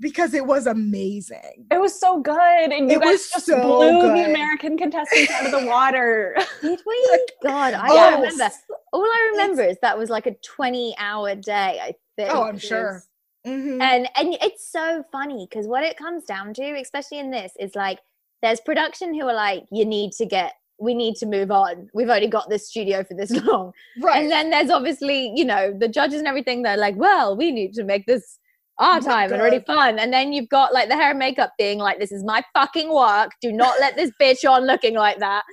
[0.00, 1.66] because it was amazing.
[1.70, 2.34] it was so good,
[2.72, 4.16] and you It guys was just so blew good.
[4.16, 6.36] the American contestants out of the water.
[6.62, 7.26] Did we?
[7.42, 8.50] God, I Oh, don't remember.
[8.92, 12.30] All I remember is that was like a 20 hour day, I think.
[12.34, 13.02] Oh, I'm sure.
[13.46, 13.80] Mhm.
[13.82, 17.74] and and it's so funny because what it comes down to especially in this is
[17.74, 17.98] like
[18.42, 22.08] there's production who are like you need to get we need to move on we've
[22.08, 24.22] only got this studio for this long Right.
[24.22, 27.74] and then there's obviously you know the judges and everything they're like well we need
[27.74, 28.38] to make this
[28.78, 31.52] our Oh time and really fun and then you've got like the hair and makeup
[31.58, 35.18] being like this is my fucking work do not let this bitch on looking like
[35.20, 35.44] that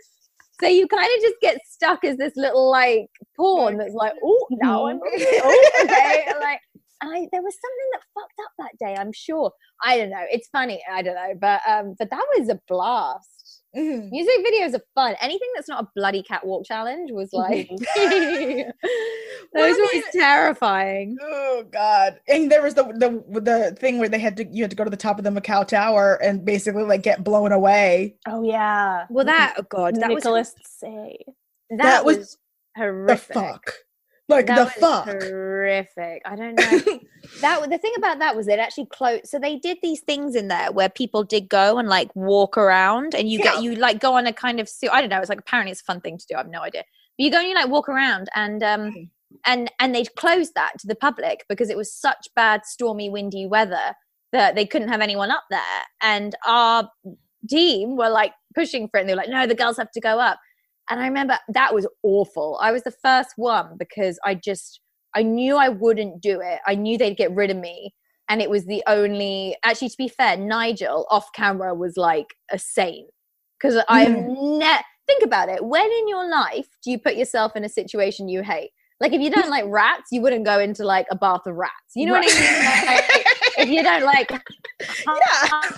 [0.61, 4.47] So you kind of just get stuck as this little like pawn that's like, oh,
[4.51, 6.25] now I'm oh, okay.
[6.39, 6.61] like,
[7.01, 8.95] and I, there was something that fucked up that day.
[8.99, 9.51] I'm sure.
[9.83, 10.25] I don't know.
[10.31, 10.81] It's funny.
[10.91, 13.61] I don't know, but um, but that was a blast.
[13.75, 14.09] Mhm.
[14.11, 15.15] Music videos are fun.
[15.21, 17.69] Anything that's not a bloody catwalk challenge was like
[19.55, 21.17] those Well, were terrifying.
[21.21, 22.19] Oh God!
[22.27, 24.83] And there was the the the thing where they had to you had to go
[24.83, 28.17] to the top of the Macau Tower and basically like get blown away.
[28.27, 29.05] Oh yeah.
[29.09, 31.17] Well, that oh god, that Nicholas say.
[31.69, 32.37] was that that, was was,
[33.07, 33.33] The horrific.
[33.33, 33.73] fuck,
[34.31, 35.05] like That the fuck.
[35.07, 36.21] horrific.
[36.25, 36.99] I don't know.
[37.41, 39.27] that the thing about that was it actually closed.
[39.27, 43.13] So they did these things in there where people did go and like walk around,
[43.15, 43.43] and you Yeah.
[43.53, 45.19] get you like go on a kind of su- I don't know.
[45.19, 46.35] It's like apparently it's a fun thing to do.
[46.35, 46.83] I have no idea.
[47.17, 49.09] But you go and you like walk around, and um Mm.
[49.45, 53.45] and and they closed that to the public because it was such bad stormy, windy
[53.47, 53.95] weather
[54.31, 55.81] that they couldn't have anyone up there.
[56.01, 56.89] And our
[57.49, 60.01] team were like pushing for it, and they were like, "No, the girls have to
[60.01, 60.39] go up."
[60.91, 62.59] And I remember that was awful.
[62.61, 64.81] I was the first one because I just
[65.15, 66.59] I knew I wouldn't do it.
[66.67, 67.95] I knew they'd get rid of me.
[68.27, 72.59] And it was the only actually to be fair, Nigel off camera was like a
[72.59, 73.09] saint.
[73.57, 75.63] Because I've ne- think about it.
[75.63, 78.71] When in your life do you put yourself in a situation you hate?
[78.99, 81.71] Like if you don't like rats, you wouldn't go into like a bath of rats.
[81.95, 82.85] You know what I mean?
[82.85, 83.25] Like,
[83.59, 84.29] if you don't like
[85.07, 85.71] Yeah.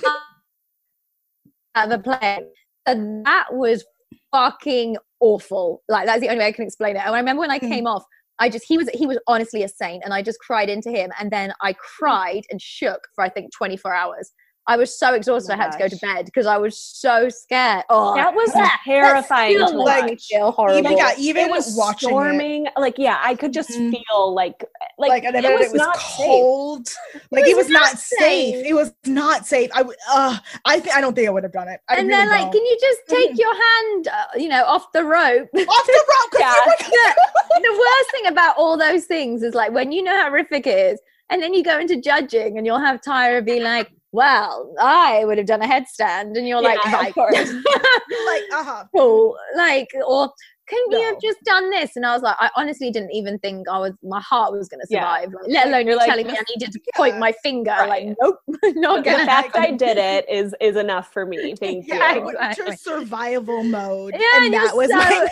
[1.76, 2.40] at the play.
[2.86, 3.86] And that was
[4.32, 5.82] fucking awful.
[5.90, 7.00] Like that's the only way I can explain it.
[7.06, 7.70] And I remember when I Mm.
[7.70, 8.04] came off,
[8.40, 11.12] I just he was he was honestly a saint, and I just cried into him,
[11.20, 14.32] and then I cried and shook for I think 24 hours.
[14.66, 17.28] I was so exhausted, Oh I had to go to bed because I was so
[17.28, 17.84] scared.
[17.90, 20.26] Oh, That was that terrifying still to watch.
[20.28, 20.80] feel horrible.
[20.80, 22.68] Even yeah, even it was watching it, storming.
[22.78, 23.92] Like yeah, I could just Mhm.
[23.92, 24.64] feel like
[24.98, 26.16] like, like, and it was, it was not safe.
[26.16, 26.88] cold.
[27.32, 28.56] Like it was was not not safe.
[28.56, 28.66] safe.
[28.66, 29.70] It was not safe.
[29.74, 29.84] I.
[30.10, 31.82] Uh, I think I don't think I would have done it.
[31.90, 32.52] I and really then like, don't.
[32.54, 35.50] can you just take your hand, uh, you know, off the rope?
[35.56, 36.34] off the rope.
[36.40, 36.54] Yeah.
[36.56, 40.30] you were- the worst thing about all those things is like when you know how
[40.30, 41.00] horrific it is,
[41.34, 45.40] and then you go into judging, and you'll have Tyra be like, "Well, I would
[45.40, 47.34] have done a headstand," and you're like, Yeah, of course.
[48.32, 48.84] like uh huh.
[48.96, 50.32] cool." Like, or
[50.68, 51.96] can you have just done this?
[51.96, 53.92] And I was like, I honestly didn't even think I was.
[54.04, 55.02] My heart was going to Yeah.
[55.02, 57.20] survive, like, let alone You're like, telling me I needed to point yeah.
[57.20, 57.72] my finger.
[57.72, 57.90] Right.
[58.08, 58.38] Like, nope,
[58.76, 61.56] not the gonna fact I did it is is enough for me.
[61.60, 62.18] Thank Yeah, you.
[62.20, 62.66] it was Exactly.
[62.66, 65.30] just survival mode, Yeah, and and that was so- my main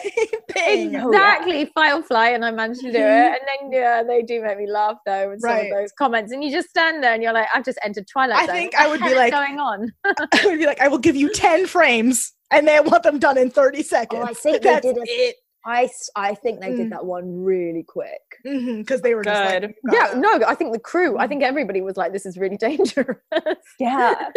[0.50, 0.96] thing.
[0.98, 1.30] Oh, yeah.
[1.30, 4.42] exactly fight or flight and i managed to do it and then yeah they do
[4.42, 5.72] make me laugh though with some Right.
[5.72, 8.38] of those comments and you just stand there and you're like i've just entered twilight
[8.40, 8.56] I Zone.
[8.56, 11.16] think What I would be like- going on I would be like, I will give
[11.16, 14.26] you ten frames, and they want them done in thirty seconds.
[14.30, 15.36] Oh, think they did a- it.
[15.66, 16.78] i s- i think they Mm.
[16.78, 19.74] did that one really quick Because they were just like, Good.
[19.84, 21.30] "You yeah no i think the crew i Mhm.
[21.30, 23.18] think everybody was like this is really dangerous
[23.80, 24.16] Yeah.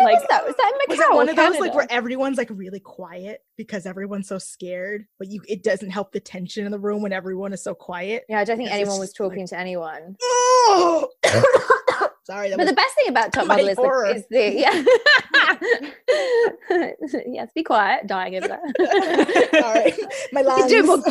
[0.00, 1.86] Where Like, was that was that in Was it or one of those like where
[1.90, 6.64] everyone's like really quiet because everyone's so scared, but you it doesn't help the tension
[6.66, 8.22] in the room when everyone is so quiet.
[8.28, 11.08] yeah i don't think anyone was just like- talking to anyone Oh,
[12.28, 14.06] sorry, that but was the best thing about top model is the, horror.
[14.06, 14.84] is the yeah
[17.26, 18.60] yes be quiet dying over there
[19.60, 19.92] sorry.
[20.32, 20.70] My You lungs.
[20.70, 21.02] do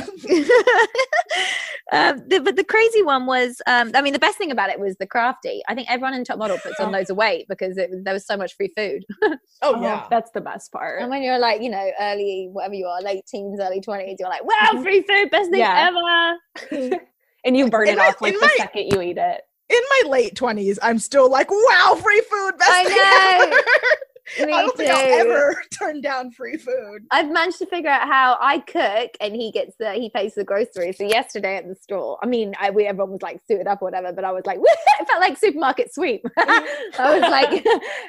[1.94, 4.78] um, the, but the crazy one was, um, I mean, the best thing about it
[4.78, 5.62] was the crafty.
[5.70, 8.26] I think everyone in Top Model puts on loads of weight because it, there was
[8.26, 9.06] so much free food.
[9.24, 10.06] oh oh, yeah.
[10.10, 11.02] that's the best part.
[11.02, 14.28] And when you're like, you know, early, whatever you are, late teens, early 20s, you're
[14.30, 15.90] like, wow, free food, best thing Yeah.
[15.90, 17.00] ever.
[17.46, 19.42] and you burn In it my- off like in the my- second you eat it.
[19.70, 23.56] In my late twenties, I'm still like, wow, free food, best I thing know.
[23.56, 23.64] ever.
[24.40, 27.06] Me I don't think I'll ever turn down free food.
[27.12, 30.44] I've managed to figure out how I cook and he gets the he pays the
[30.44, 30.98] groceries.
[30.98, 33.86] So yesterday at the store, I mean, I, we everyone was like suited up or
[33.86, 36.26] whatever, but I was like, it felt like supermarket sweep.
[36.38, 37.66] I was like,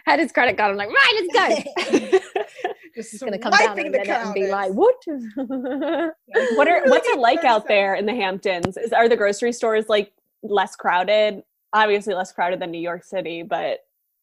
[0.06, 0.72] had his credit card.
[0.72, 2.18] I'm like, right, let's go.
[2.96, 4.96] Just He's gonna come down in a minute and be like, what?
[6.56, 8.76] What are what's it like out there in the Hamptons?
[8.76, 11.42] Is are the grocery stores like less crowded?
[11.72, 13.80] Obviously less crowded than New York City, but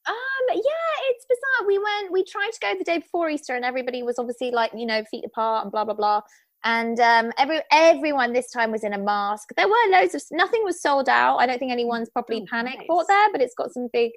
[0.08, 1.68] Um, yeah, it's bizarre.
[1.68, 4.72] We went, we tried to go the day before Easter, and everybody was obviously like,
[4.76, 6.22] you know, feet apart and blah blah blah.
[6.64, 9.50] And um, every everyone this time was in a mask.
[9.56, 11.38] There were loads of nothing was sold out.
[11.38, 12.88] I don't think anyone's properly Oh, panic nice.
[12.88, 14.12] bought there, but it's got some big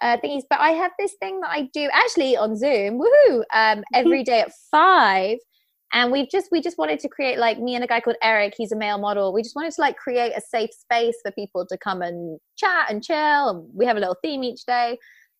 [0.00, 0.42] uh, thingies.
[0.48, 4.40] But I have this thing that I do actually on Zoom, woohoo, um, every day
[4.42, 5.38] at five.
[5.92, 8.54] And we've just we just wanted to create like me and a guy called Eric.
[8.56, 9.32] He's a male model.
[9.32, 12.90] We just wanted to like create a safe space for people to come and chat
[12.90, 13.48] and chill.
[13.48, 14.98] And we have a little theme each day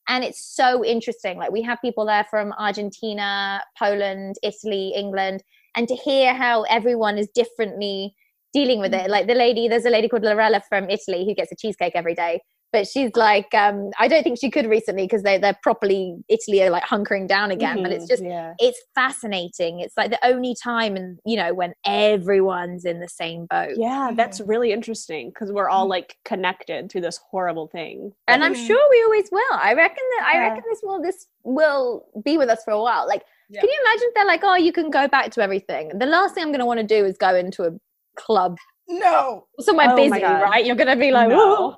[0.08, 5.42] and it's so interesting like we have people there from argentina poland italy england
[5.76, 8.14] and to hear how everyone is differently
[8.52, 9.08] dealing with it mm.
[9.08, 12.14] like the lady there's a lady called lorella from italy who gets a cheesecake every
[12.14, 12.40] day
[12.72, 16.62] but she's like, um, I don't think she could recently because they they're properly Italy
[16.62, 17.82] are like hunkering down again.
[17.82, 18.54] But it's Mhm, just yeah.
[18.58, 19.80] it's fascinating.
[19.80, 23.72] It's like the only time, and you know, when everyone's in the same boat.
[23.76, 25.90] Yeah, that's really interesting because we're all Mhm.
[25.90, 28.12] like connected through this horrible thing.
[28.28, 28.66] and I'm Mhm.
[28.66, 29.54] sure we always will.
[29.54, 33.06] I reckon that I reckon this will this will be with us for a while.
[33.06, 33.60] Like, Yeah.
[33.60, 35.96] can you imagine if they're like, oh, you can go back to everything?
[35.98, 37.70] The last thing I'm going to want to do is go into a
[38.16, 38.58] club
[38.88, 40.42] no, somewhere Oh my busy, God.
[40.42, 40.64] right?
[40.64, 41.36] You're going to be like, No.
[41.36, 41.76] "Whoa."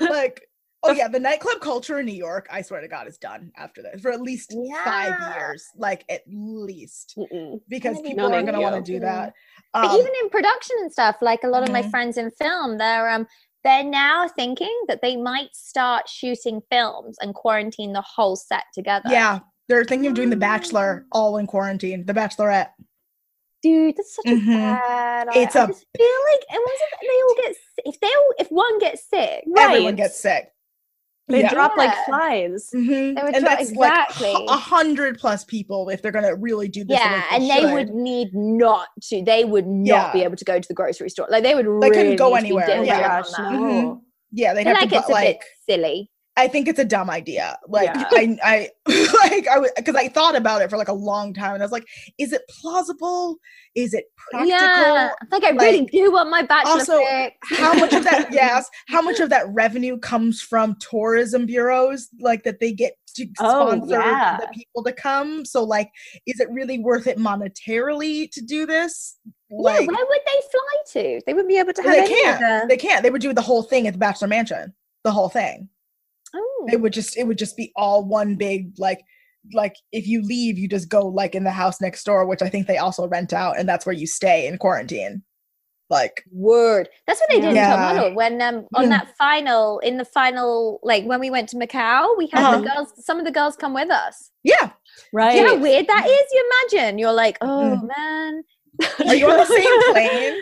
[0.00, 0.42] Like
[0.84, 3.82] oh yeah, the nightclub culture in New York, I swear to God, is done after
[3.82, 4.54] this for at least
[4.84, 7.60] five years, like at least Mm-mm.
[7.68, 9.34] because Maybe people No, aren't going to want to do that.
[9.72, 11.90] but Um, even in production and stuff, like a lot of my Mhm.
[11.90, 13.26] friends in film, they're um
[13.64, 19.08] they're now thinking that they might start shooting films and quarantine the whole set together.
[19.10, 22.06] yeah, they're thinking of doing The Bachelor all in quarantine.
[22.06, 22.70] The Bachelorette.
[23.62, 24.46] Dude, that's such a Mhm.
[24.46, 25.28] bad.
[25.34, 27.84] It's I a- just feel like it wasn't that they all get sick.
[27.86, 29.70] If they all, if one gets sick, right.
[29.70, 30.52] Everyone gets sick.
[31.30, 31.52] They Yeah.
[31.52, 32.04] drop like Yeah.
[32.06, 32.70] flies.
[32.74, 33.14] Mhm.
[33.16, 34.32] They would and try- that's exactly.
[34.32, 36.98] like a hundred plus people if they're gonna really do this.
[36.98, 37.72] the way yeah, and they should.
[37.74, 39.22] would need not to.
[39.22, 41.26] They would not be able to go to the grocery store.
[41.28, 41.66] Like they would.
[41.82, 42.66] They couldn't really go need to be anywhere.
[42.66, 43.14] diligent Oh my Yeah.
[43.16, 43.52] on gosh, that.
[43.52, 44.00] no.
[44.32, 45.40] Yeah, they'd I have like to it's bu- a like.
[45.40, 45.46] bit
[45.80, 46.10] silly.
[46.38, 47.58] I think it's a dumb idea.
[47.68, 48.04] Like Yeah.
[48.12, 48.70] I, I
[49.32, 51.72] like I because I thought about it for like a long time, and I was
[51.72, 51.86] like,
[52.18, 53.36] is it plausible?
[53.74, 54.48] Is it practical?
[54.48, 57.02] Yeah, like I really do want my bachelor also.
[57.42, 58.28] How much of that?
[58.32, 62.08] yes, how much of that revenue comes from tourism bureaus?
[62.20, 64.38] Like that they get to Oh, sponsor yeah.
[64.40, 65.44] the people to come.
[65.44, 65.90] So like,
[66.26, 69.16] is it really worth it monetarily to do this?
[69.50, 71.20] Like, yeah, where would they fly to?
[71.26, 72.68] They wouldn't be able to have they can't.
[72.68, 73.02] They can't.
[73.02, 74.74] They would do the whole thing at the Bachelor Mansion.
[75.04, 75.68] The whole thing.
[76.34, 76.66] Oh.
[76.70, 79.00] it would just it would just be all one big like
[79.54, 82.48] like if you leave you just go like in the house next door which i
[82.48, 85.22] think they also rent out and that's where you stay in quarantine
[85.90, 86.86] like Word.
[87.06, 87.72] That's what they did Yeah.
[87.72, 88.88] in Top Model when um on Yeah.
[88.98, 92.74] that final in the final like when we went to Macau, we had the Uh-huh.
[92.76, 94.30] girls some of the girls come with us.
[94.44, 94.72] yeah
[95.14, 95.32] Right.
[95.32, 96.26] Do you know how weird that is?
[96.30, 97.88] You imagine you're like, oh Mhm.
[97.96, 98.42] man.
[99.08, 100.36] are you on the same plane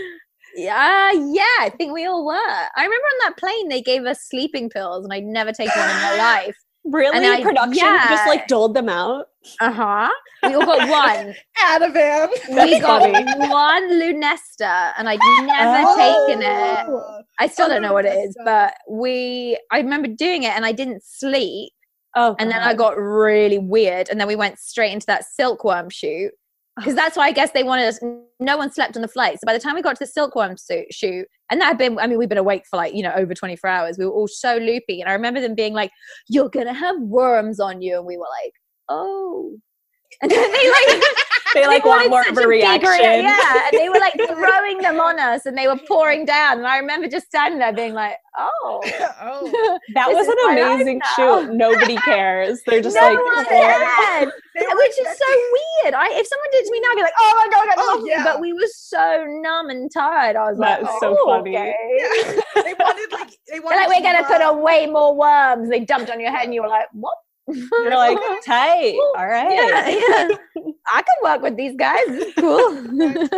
[0.57, 2.33] Yeah, yeah, I think we all were.
[2.35, 5.91] I remember on that plane they gave us sleeping pills and I'd never taken one
[5.91, 6.57] in my life.
[6.85, 7.17] Really?
[7.17, 8.09] And I- Production yeah.
[8.09, 9.27] just like doled them out.
[9.61, 10.09] Uh-huh.
[10.43, 11.35] We all got one.
[11.63, 12.29] Ativan.
[12.49, 13.01] we got
[13.49, 16.87] one Lunesta and I'd never taken it.
[16.89, 17.21] Oh.
[17.39, 20.73] I still don't know what it is, but we I remember doing it and I
[20.73, 21.73] didn't sleep
[22.19, 25.91] Oh, and then I got really weird and then we went straight into that silkworm
[25.91, 26.33] shoot
[26.77, 27.99] because that's why I guess they wanted us
[28.39, 29.35] no one slept on the flight.
[29.41, 31.99] So by the time we got to the silkworm suit, shoot and that had been
[31.99, 33.99] I mean we've been awake for like, you know, over 24 hours.
[33.99, 35.91] We were all so loopy and I remember them being like
[36.29, 38.53] you're to have worms on you and we were like,
[38.89, 39.57] "Oh."
[40.23, 41.03] And then they like
[41.55, 42.91] they like wanted want more of a reaction.
[43.01, 46.59] yeah, and they were like throwing them on us, and they were pouring down.
[46.59, 48.81] And I remember just standing there, being like, "Oh,
[49.23, 51.53] oh That was an amazing shoot.
[51.55, 52.61] Nobody cares.
[52.67, 55.27] They're just no like, one cared." They Which is so
[55.83, 55.95] weird.
[55.95, 57.97] I if someone did to me now, I'd be like, "Oh my god!" I Oh,
[57.99, 58.25] love yeah.
[58.25, 60.37] But we were so numb and tired.
[60.37, 61.57] I was That like, so "Oh, funny.
[61.57, 62.63] okay." Yeah.
[62.63, 65.69] they wanted like they wanted They're like, "We're gonna put uh, on way more worms."
[65.71, 67.15] They dumped on your head, and you were like, "What?"
[67.49, 68.97] You're like, tight.
[69.16, 69.51] All right.
[69.51, 70.28] yeah, yeah.
[70.92, 72.07] I can work with these guys.
[72.09, 72.74] This is cool.
[72.82, 73.28] whatever.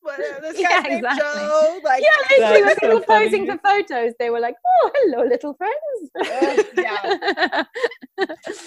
[0.00, 1.40] whatever this Yeah, guy's named exactly.
[1.40, 4.90] Joe like Yeah, literally, when That's people so posing for photos, they were like, "Oh,
[4.94, 7.64] hello, little friends." Uh, yeah.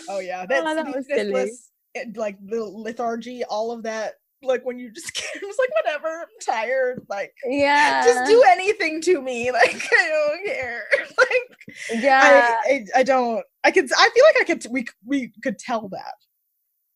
[0.09, 1.51] Oh yeah, that, Oh, that was silly.
[1.93, 4.13] it, like the lethargy, all of that.
[4.43, 6.07] Like when you just it was like whatever.
[6.21, 7.05] I'm tired.
[7.09, 9.51] Like yeah, just do anything to me.
[9.57, 10.83] Like I don't care.
[11.17, 13.43] Like yeah, I, I, I don't.
[13.63, 13.89] I could.
[13.97, 14.65] I feel like I could.
[14.71, 16.13] We we could tell that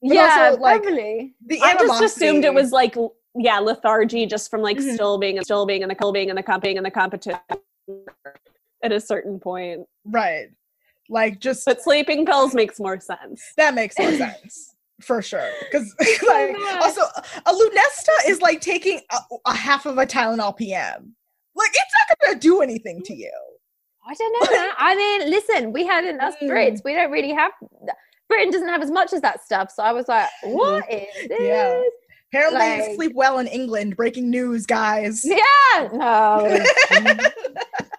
[0.01, 1.35] but yeah, also, like, probably.
[1.45, 2.95] the I just assumed it was like,
[3.35, 4.93] yeah, lethargy just from like Mhm.
[4.95, 7.39] still being, still being in the, being in the, comp- being in the competition
[8.83, 9.81] at a certain point.
[10.05, 10.47] right.
[11.09, 13.43] Like just But sleeping pills makes more sense.
[13.57, 14.70] that makes more sense
[15.03, 15.49] for sure.
[15.61, 15.93] Because
[16.27, 17.01] like also
[17.45, 21.15] a Lunesta is like taking a, a half of a Tylenol PM.
[21.55, 23.31] Like it's not gonna do anything to you.
[24.07, 24.71] I don't know.
[24.77, 26.49] I mean, listen, we had in us Mm.
[26.49, 27.51] Brits, we don't really have.
[28.27, 31.39] Britain doesn't have as much as that stuff, so I was like, "What is this?"
[31.39, 31.81] Yeah.
[32.33, 33.97] Apparently, Like- sleep well in England.
[33.97, 35.23] Breaking news, guys.
[35.25, 36.59] Yeah, no,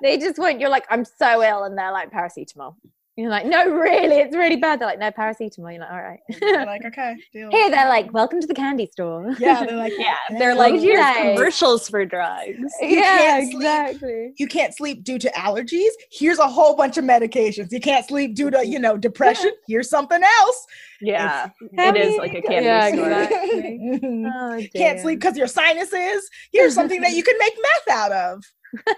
[0.01, 0.59] they just went.
[0.61, 2.75] You're like, "I'm so ill," and they're like, "Paracetamol."
[3.15, 6.21] You're like, "No, really, it's really bad." They're like, "No, paracetamol." You're like, "All right."
[6.41, 7.51] They're like, okay, deal.
[7.51, 10.99] Here, they're like, "Welcome to the candy store." yeah, they're like, Yeah, they're like, here's
[10.99, 12.47] like?" commercials for drugs.
[12.81, 13.57] You yeah, can't sleep.
[13.57, 14.33] exactly.
[14.39, 15.91] you can't sleep due to allergies.
[16.11, 17.71] Here's a whole bunch of medications.
[17.71, 19.51] You can't sleep due to, you know, depression.
[19.69, 20.67] Here's something else.
[21.03, 23.11] Yeah, it is like a candy Yeah, store.
[23.11, 24.01] exactly.
[24.35, 26.31] Oh, Can't sleep because your sinuses.
[26.51, 28.45] Here's something that you can make meth out of.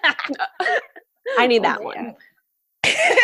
[0.05, 0.15] I
[1.39, 1.85] I need Oh, that dear.
[1.87, 2.15] one.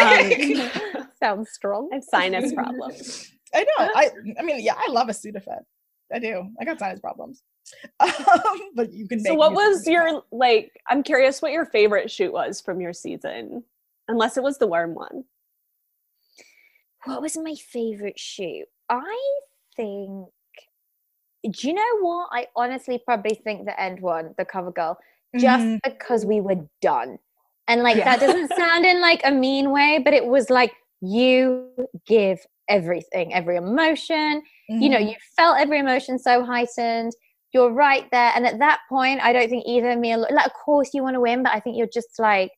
[0.00, 1.88] Um, Sounds strong.
[1.92, 3.30] I have sinus problems.
[3.54, 3.68] I know.
[3.78, 5.64] I I mean, yeah, I love a Sudafed.
[6.12, 6.48] I do.
[6.60, 7.42] I got sinus problems.
[8.00, 8.10] Um,
[8.74, 9.20] but you can.
[9.20, 9.92] So what was Sudafed.
[9.92, 13.62] your like I'm curious what your favorite shoot was from your season.
[14.08, 15.24] Unless it was the worm one.
[17.04, 18.66] What was my favorite shoot?
[18.88, 19.18] I
[19.76, 20.28] think.
[21.42, 22.28] Do you know what?
[22.32, 24.98] I honestly probably think the end one, the cover girl,
[25.38, 25.78] just Mhm.
[25.84, 27.18] because we were done.
[27.70, 28.04] And like Yeah.
[28.04, 31.70] that doesn't sound in like a mean way, but it was like you
[32.06, 34.42] give everything, every emotion.
[34.68, 35.10] You know, Mhm.
[35.10, 37.12] you felt every emotion so heightened.
[37.52, 38.32] You're right there.
[38.36, 41.20] And at that point, I don't think either me like of course you want to
[41.20, 42.50] win, but I think you're just like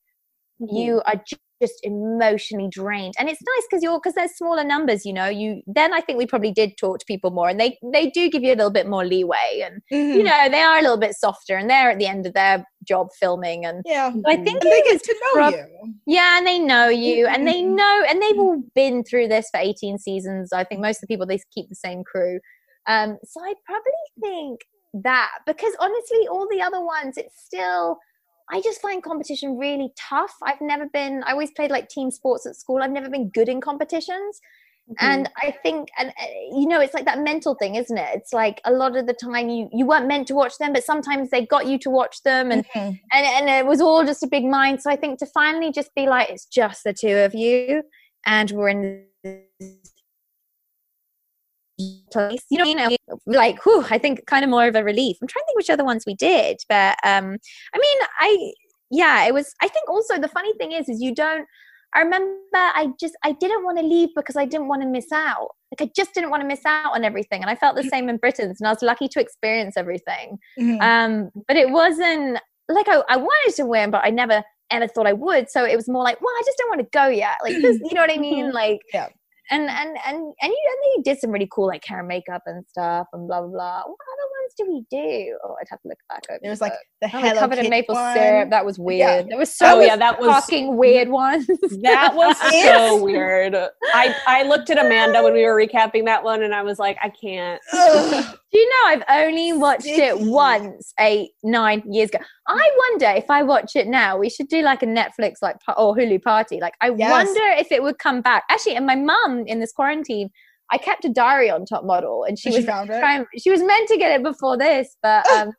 [0.59, 1.23] you are
[1.63, 5.63] just emotionally drained and it's nice because you're because there's smaller numbers you know you
[5.67, 8.43] then i think we probably did talk to people more and they they do give
[8.43, 10.17] you a little bit more leeway and Mhm.
[10.17, 12.67] you know they are a little bit softer and they're at the end of their
[12.89, 14.11] job filming and yeah.
[14.27, 15.95] i think they get to know prob- you.
[16.07, 17.77] yeah and they know you and they Mhm.
[17.77, 21.07] know and they've all been through this for 18 seasons i think most of the
[21.15, 22.41] people they keep the same crew
[22.89, 24.61] um so i probably think
[24.95, 27.99] that because honestly all the other ones it's still
[28.53, 30.35] I just find competition really tough.
[30.43, 32.83] I've never been, I always played like team sports at school.
[32.83, 34.41] I've never been good in competitions.
[34.99, 38.09] And I think, and uh, you know, it's like that mental thing, isn't it?
[38.15, 40.85] It's like a lot of the time you you weren't meant to watch them, but
[40.85, 42.99] sometimes they got you to watch them, and Mhm.
[43.13, 44.83] and and it was all just a big mind.
[44.83, 47.85] So I think to finally just be like, it's just the two of you,
[48.27, 50.02] and we're in this
[52.11, 52.45] place.
[52.51, 55.17] You know, you know, like, whew, I think kind of more of a relief.
[55.23, 57.37] I'm trying to think which other ones we did, but um,
[57.75, 58.53] I mean, I
[58.91, 59.55] yeah, it was.
[59.63, 61.47] I think also the funny thing is, is you don't.
[61.95, 65.13] I remember I just I didn't want to leave because I didn't want to miss
[65.13, 65.49] out.
[65.79, 68.09] Like I just didn't want to miss out on everything, and I felt the same
[68.09, 70.39] in Britain's, and I was lucky to experience everything.
[70.59, 70.81] Mhm.
[70.83, 75.07] Um, but it wasn't like I, I wanted to win, but I never ever thought
[75.07, 75.51] I would.
[75.51, 77.37] So it was more like, well, I just don't want to go yet.
[77.43, 78.53] Like, 'cause- you know what I mean?
[78.53, 79.09] Like, Yeah.
[79.53, 82.09] And and and and you and then you did some really cool like hair and
[82.09, 83.83] makeup and stuff and blah blah blah.
[84.59, 85.39] Ones do we do?
[85.45, 86.41] Oh, I'd have to look back over.
[86.43, 88.15] It was like the Oh, Hello covered in maple one.
[88.17, 88.51] syrup.
[88.51, 88.99] That was weird.
[88.99, 89.23] Yeah.
[89.23, 91.47] There was so much yeah, that was- fucking weird ones.
[91.83, 93.55] That was so weird.
[93.95, 96.97] I I looked at Amanda when we were recapping that one and I was like,
[97.03, 97.61] I can't.
[97.73, 102.19] Do you know I've only watched it once eight, nine years ago.
[102.49, 105.97] I wonder if I watch it now, we should do like a Netflix like or
[105.97, 106.61] Hulu party.
[106.61, 107.11] Like I Yes.
[107.11, 108.45] wonder if it would come back.
[108.51, 110.29] Actually, and my mum in this quarantine,
[110.73, 113.27] I kept a diary on Top Model, and she And she was found it?
[113.39, 115.53] She was meant to get it before this, but um,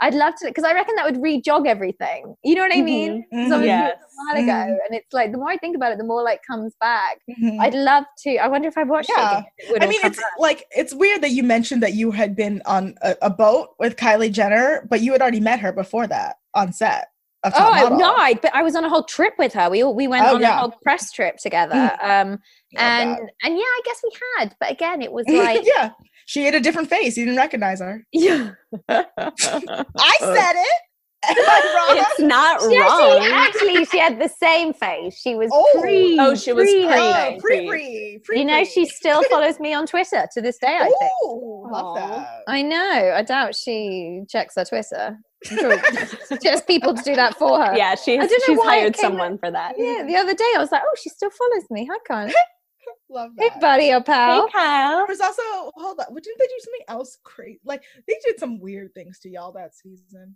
[0.00, 2.34] I'd love to because I reckon that would re-jog everything.
[2.44, 3.24] You know what I mean?
[3.32, 3.44] Mhm.
[3.44, 3.96] obviously Yes.
[3.96, 6.40] a while ago, and it's like the more I think about it, the more like
[6.46, 7.18] comes back.
[7.40, 7.60] Mhm.
[7.60, 8.36] I'd love to.
[8.36, 9.16] I wonder if I've watched it.
[9.16, 9.42] Yeah.
[9.58, 10.26] it I mean, it's back.
[10.38, 13.96] like it's weird that you mentioned that you had been on a, a boat with
[13.96, 17.08] Kylie Jenner, but you had already met her before that on set
[17.44, 17.98] Oh Model.
[17.98, 18.14] no!
[18.14, 19.70] I, but I was on a whole trip with her.
[19.70, 20.56] We all, we went Oh, on yeah.
[20.56, 21.74] a whole press trip together.
[21.74, 22.02] Mm.
[22.02, 22.38] Um,
[22.76, 23.20] and that.
[23.44, 24.54] and yeah, I guess we had.
[24.58, 25.90] But again, it was like yeah,
[26.26, 27.16] she had a different face.
[27.16, 28.02] You didn't recognize her.
[28.12, 28.50] yeah.
[28.88, 30.80] I said it.
[31.28, 32.04] Am I wrong?
[32.08, 33.18] It's not She wrong.
[33.20, 35.18] actually, actually, she had the same face.
[35.18, 35.80] She was Oh.
[35.80, 36.16] pre.
[36.20, 38.38] Oh, she was pre pre- Oh, pre pre pre.
[38.40, 40.76] You know, she still follows me on Twitter to this day.
[40.80, 41.10] I think.
[41.24, 41.94] Ooh, love Aw.
[42.18, 42.28] that.
[42.46, 43.12] I know.
[43.16, 45.16] I doubt she checks her Twitter.
[45.50, 45.78] I'm sure
[46.42, 47.76] she has people to do that for her.
[47.76, 49.74] yeah, she's I don't know she's why hired came someone for that.
[49.78, 50.04] Yeah.
[50.06, 51.88] The other day, I was like, "Oh, she still follows me.
[51.90, 52.32] Hi, Con.
[53.10, 53.60] Love Hey, that.
[53.60, 54.96] buddy or pal." Hey Kyle.
[54.96, 55.42] There was also
[55.76, 56.14] hold on.
[56.14, 57.60] Didn't they do something else crazy?
[57.64, 60.34] Like they did some weird things to y'all that season.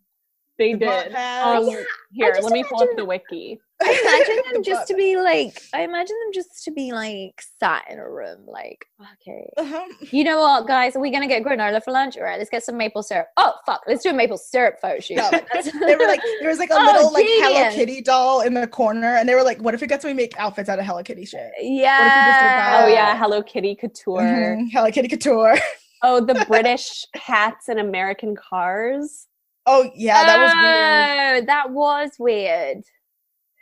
[0.60, 1.12] They The did.
[1.12, 1.66] pads.
[1.68, 3.58] Um, here, just let me pull up the wiki.
[3.82, 7.40] I imagine them The just to be like, I imagine them just to be like
[7.58, 8.84] sat in a room, like,
[9.14, 9.86] okay, Uh-huh.
[10.10, 12.18] you know what, guys, are we gonna get granola for lunch?
[12.18, 13.28] All right, let's get some maple syrup.
[13.38, 15.16] Oh, fuck, let's do a maple syrup photo shoot.
[15.16, 15.30] No,
[15.86, 17.70] they were like there was like a Oh, little like Hello.
[17.74, 20.38] Kitty doll in the corner, and they were like, "What if it gets me make
[20.38, 22.82] outfits out of Hello Kitty shit?" yeah.
[22.82, 24.20] Oh yeah, Hello Kitty couture.
[24.20, 25.56] Mhm, Hello Kitty couture.
[26.02, 29.26] Oh, the British hats and American cars.
[29.72, 31.42] Oh yeah, that was weird.
[31.42, 32.82] Oh, that was weird.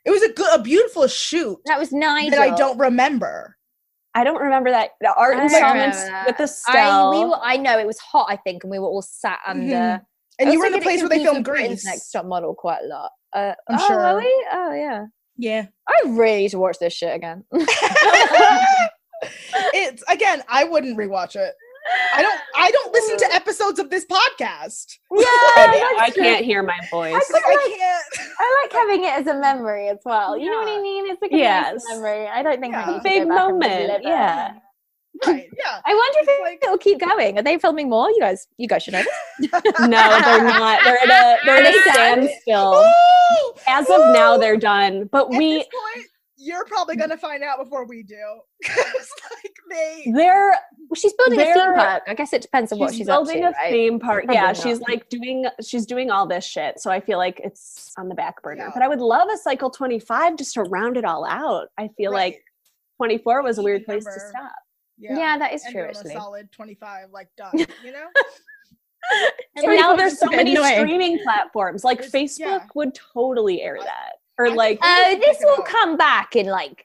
[0.07, 2.31] It was a good, a beautiful shoot That was nice.
[2.31, 3.59] that I don't remember.
[4.15, 4.93] I don't remember that.
[5.03, 8.37] The art don't installments with the I, we were, I know it was hot, I
[8.37, 9.67] think, and we were all sat under.
[9.67, 10.01] Mhm.
[10.01, 10.03] I
[10.39, 11.85] And you were in the place where they filmed Grease.
[11.85, 13.11] Next Top Model quite a lot.
[13.35, 14.01] Uh, I'm oh, sure.
[14.01, 14.47] Are we?
[14.51, 15.05] Oh, yeah.
[15.37, 15.67] Yeah.
[15.87, 17.45] I really need to watch this shit again.
[19.75, 21.53] it's again, I wouldn't rewatch it.
[22.15, 24.99] I don't I don't listen to episodes of this podcast.
[25.13, 25.25] yeah,
[25.57, 26.23] I that's true.
[26.25, 27.13] can't hear my voice.
[27.33, 30.37] Like I can't I like having it as a memory as well.
[30.37, 31.07] You know what I mean?
[31.11, 31.75] It's like a Yes.
[31.89, 32.27] nice memory.
[32.27, 32.87] I don't think Yeah.
[32.91, 34.53] need Big go back and moment, yeah.
[35.27, 35.49] right.
[35.59, 35.81] Yeah.
[35.85, 37.39] I wonder if It's it, like- it'll keep going.
[37.39, 38.09] Are they filming more?
[38.11, 39.03] You guys, you guys should know.
[39.39, 39.51] this.
[39.81, 40.81] No, they're not.
[40.85, 42.85] They're at a they're at a standstill.
[43.67, 45.09] As of now, they're done.
[45.11, 46.07] But At we this point,
[46.39, 48.17] you're probably gonna find out before we do.
[48.65, 49.09] 'Cause,
[49.45, 52.03] like they they're Well, she's building a theme park.
[52.07, 53.71] I guess it depends on what she's up building to, a right?
[53.71, 54.25] theme park.
[54.25, 54.57] Probably yeah, not.
[54.57, 56.79] she's like doing she's doing all this shit.
[56.81, 58.65] So I feel like it's on the back burner.
[58.67, 58.71] Yeah.
[58.73, 61.69] But I would love a cycle 25 just to round it all out.
[61.77, 62.35] I feel Right.
[62.35, 62.43] like
[62.99, 64.53] 24 was a weird Even place to stop.
[64.97, 65.83] Yeah, that is and true.
[65.83, 67.53] on a Actually, solid 25, like done.
[67.85, 68.07] You know.
[69.57, 70.75] And now there's so many annoying.
[70.79, 71.85] streaming platforms.
[71.85, 72.67] Like There's- Facebook yeah.
[72.75, 74.15] would totally air that.
[74.39, 76.85] Or like oh, this will come back in like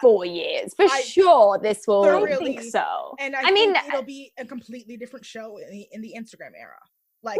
[0.00, 1.58] four years for I- sure.
[1.58, 2.04] This will.
[2.04, 3.14] I think so.
[3.18, 6.14] And I, I mean, think it'll be a completely different show in the in the
[6.18, 6.78] Instagram era.
[7.22, 7.38] Like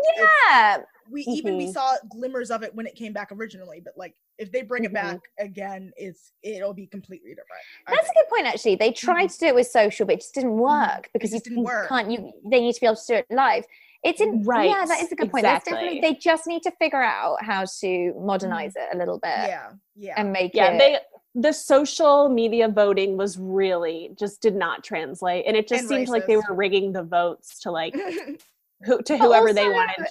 [0.49, 0.79] yeah,
[1.11, 1.73] we even we Mhm.
[1.75, 4.91] saw glimmers of it when it came back originally, but like if they bring it
[4.93, 4.95] Mhm.
[4.95, 7.61] back again, it's it'll be completely different.
[7.87, 8.47] That's a good point.
[8.47, 11.41] Actually, they tried to do it with social, but it just didn't work because you
[11.41, 11.89] didn't work.
[11.91, 12.11] can't.
[12.11, 13.67] You they need to be able to do it live.
[14.05, 15.45] It's in Right, Yeah, that is a good point.
[15.45, 15.99] That's definitely.
[15.99, 16.13] exactly.
[16.13, 20.15] They just need to figure out how to modernize it a little bit Yeah, yeah.
[20.19, 20.79] and make Yeah, it.
[20.79, 20.99] they
[21.37, 25.45] the social media voting was really just did not translate.
[25.49, 27.95] And it just And seemed like they were rigging the votes to like
[28.85, 30.07] who to But whoever they wanted.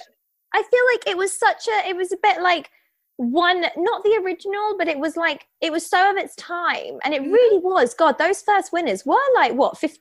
[0.52, 1.88] I feel like it was such a.
[1.88, 2.70] It was a bit like
[3.16, 7.14] one, not the original, but it was like it was so of its time, and
[7.14, 7.32] it Mhm.
[7.32, 7.94] really was.
[7.94, 9.78] God, those first winners were like what?
[9.78, 10.00] 50,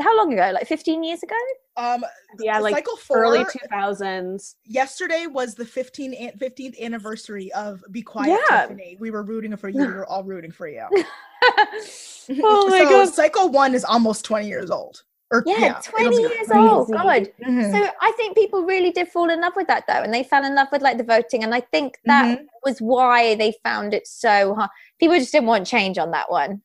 [0.00, 0.50] how long ago?
[0.52, 1.34] Like fifteen years ago?
[1.76, 2.04] um,
[2.38, 3.18] Yeah, like cycle four.
[3.18, 4.54] early 2000s.
[4.64, 8.62] yesterday was the 15 15th anniversary of Be Quiet Yeah.
[8.66, 8.96] Tiffany.
[9.00, 9.78] We were rooting for you.
[9.86, 10.84] We were all rooting for you.
[10.92, 13.14] oh my so god!
[13.14, 15.02] cycle one is almost 20 years old.
[15.32, 16.88] Or Yeah, it'll twenty be years old.
[16.88, 16.98] crazy.
[17.04, 17.32] God.
[17.48, 17.70] Mhm.
[17.70, 20.44] So I think people really did fall in love with that though, and they fell
[20.44, 22.46] in love with like the voting, and I think that Mhm.
[22.64, 24.70] was why they found it so hard.
[24.98, 26.62] People just didn't want change on that one.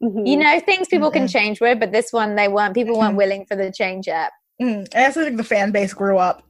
[0.00, 0.38] You Mhm.
[0.38, 1.32] know, things people can Mhm.
[1.32, 2.74] change with, but this one they weren't.
[2.74, 3.18] People weren't Mhm.
[3.18, 4.30] willing for the change yet.
[4.62, 6.42] Mm, I also think the fan base grew up.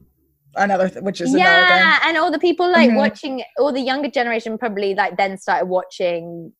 [0.55, 2.95] Another, th- which is another Yeah, and all the people like Mhm.
[2.97, 6.53] watching, all the younger generation probably like then started watching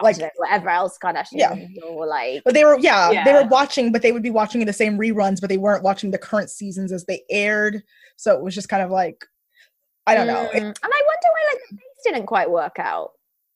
[0.00, 1.54] Like- like whatever else Kardashian Yeah.
[1.86, 4.72] or like But they were, yeah, they were watching, but they would be watching the
[4.72, 7.82] same reruns, but they weren't watching the current seasons as they aired.
[8.16, 9.22] So it was just kind of like,
[10.06, 10.36] I don't know.
[10.36, 13.10] Mm, It- and I wonder why like the face didn't quite work out.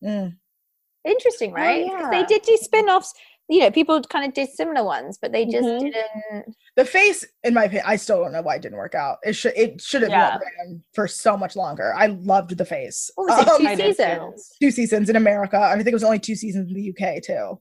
[0.05, 0.37] mm,
[1.05, 1.87] Interesting, Oh, right?
[1.91, 3.13] 'Cause They did do spin-offs.
[3.49, 5.81] You know, people kind of did similar ones, but they just Mhm.
[5.81, 6.57] didn't.
[6.77, 9.19] the face, in my opinion, I still don't know why it didn't work out.
[9.23, 10.39] It should, it should have Yeah.
[10.39, 11.95] ran for so much longer.
[11.95, 13.11] I loved the face.
[13.17, 13.49] What was it?
[13.49, 14.57] Um, two I seasons.
[14.61, 17.21] two seasons in America, and I think it was only two seasons in the UK
[17.21, 17.61] too.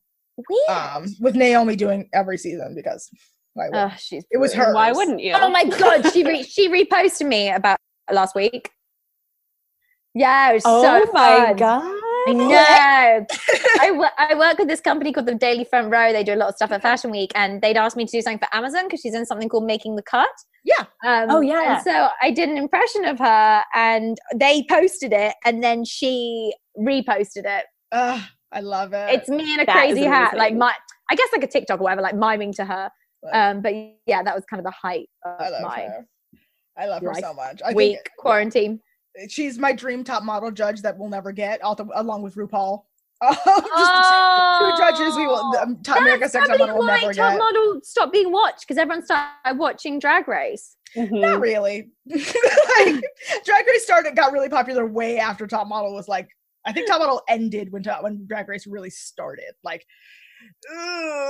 [0.49, 0.69] Weird.
[0.69, 3.09] Um, with Naomi doing every season because
[3.53, 4.73] why would- Ugh, she's it was her.
[4.73, 5.33] Why wouldn't you?
[5.33, 7.77] Oh my god, she re- she reposted me about
[8.11, 8.71] last week.
[10.15, 11.55] Yeah, it was Oh so my fun.
[11.57, 11.99] god.
[12.27, 13.25] I know.
[14.19, 16.11] I, work with this company called the Daily Front Row.
[16.11, 18.21] They do a lot of stuff at Fashion Week, and they'd asked me to do
[18.21, 20.29] something for Amazon because she's in something called Making the Cut.
[20.63, 20.85] Yeah.
[21.05, 21.75] Um, Oh, yeah.
[21.75, 26.53] And so I did an impression of her, and they posted it, and then she
[26.77, 27.65] reposted it.
[27.91, 28.21] Ugh,
[28.51, 29.13] I love it.
[29.13, 30.73] It's me in a That is crazy hat, like my,
[31.09, 32.89] I guess like a TikTok or whatever, like miming to her.
[33.31, 33.73] Um, but
[34.05, 36.05] yeah, that was kind of the height of I love my her.
[36.77, 37.61] I love her life so much.
[37.63, 38.81] I week think quarantine.
[39.29, 42.83] She's my dream top model judge that we'll never get, alto- along with RuPaul.
[43.23, 45.55] Just the two, two judges we will.
[45.61, 47.39] Um, top America's That's Next Top Model will why never Top get.
[47.39, 50.75] Model stopped being watched because everyone started watching Drag Race.
[50.95, 51.21] Mhm.
[51.21, 51.89] Not really.
[52.05, 53.03] like,
[53.45, 56.27] Drag Race started, got really popular way after Top Model was like.
[56.65, 59.51] I think Top Model ended when Top, when Drag Race really started.
[59.63, 59.87] Like, ugh,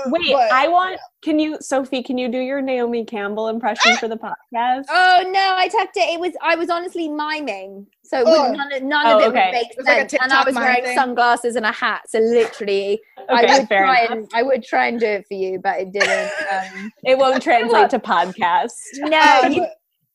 [0.07, 0.99] Wait, but- I want.
[1.23, 2.03] Can you, Sophie?
[2.03, 4.83] Can you do your Naomi Campbell impression for the podcast?
[4.89, 6.09] Oh no, I tucked it.
[6.13, 8.49] It was I was honestly miming, so it Oh.
[8.49, 9.45] would, none, of- none Oh, of it okay.
[9.45, 10.21] would make It was like sense.
[10.21, 10.95] and I was wearing thing.
[10.95, 14.11] sunglasses and a hat, so literally, I would try enough.
[14.11, 16.31] and I would try and do it for you, but it didn't.
[16.51, 18.71] Um, It won't translate to podcast.
[18.97, 19.65] no, Um, you,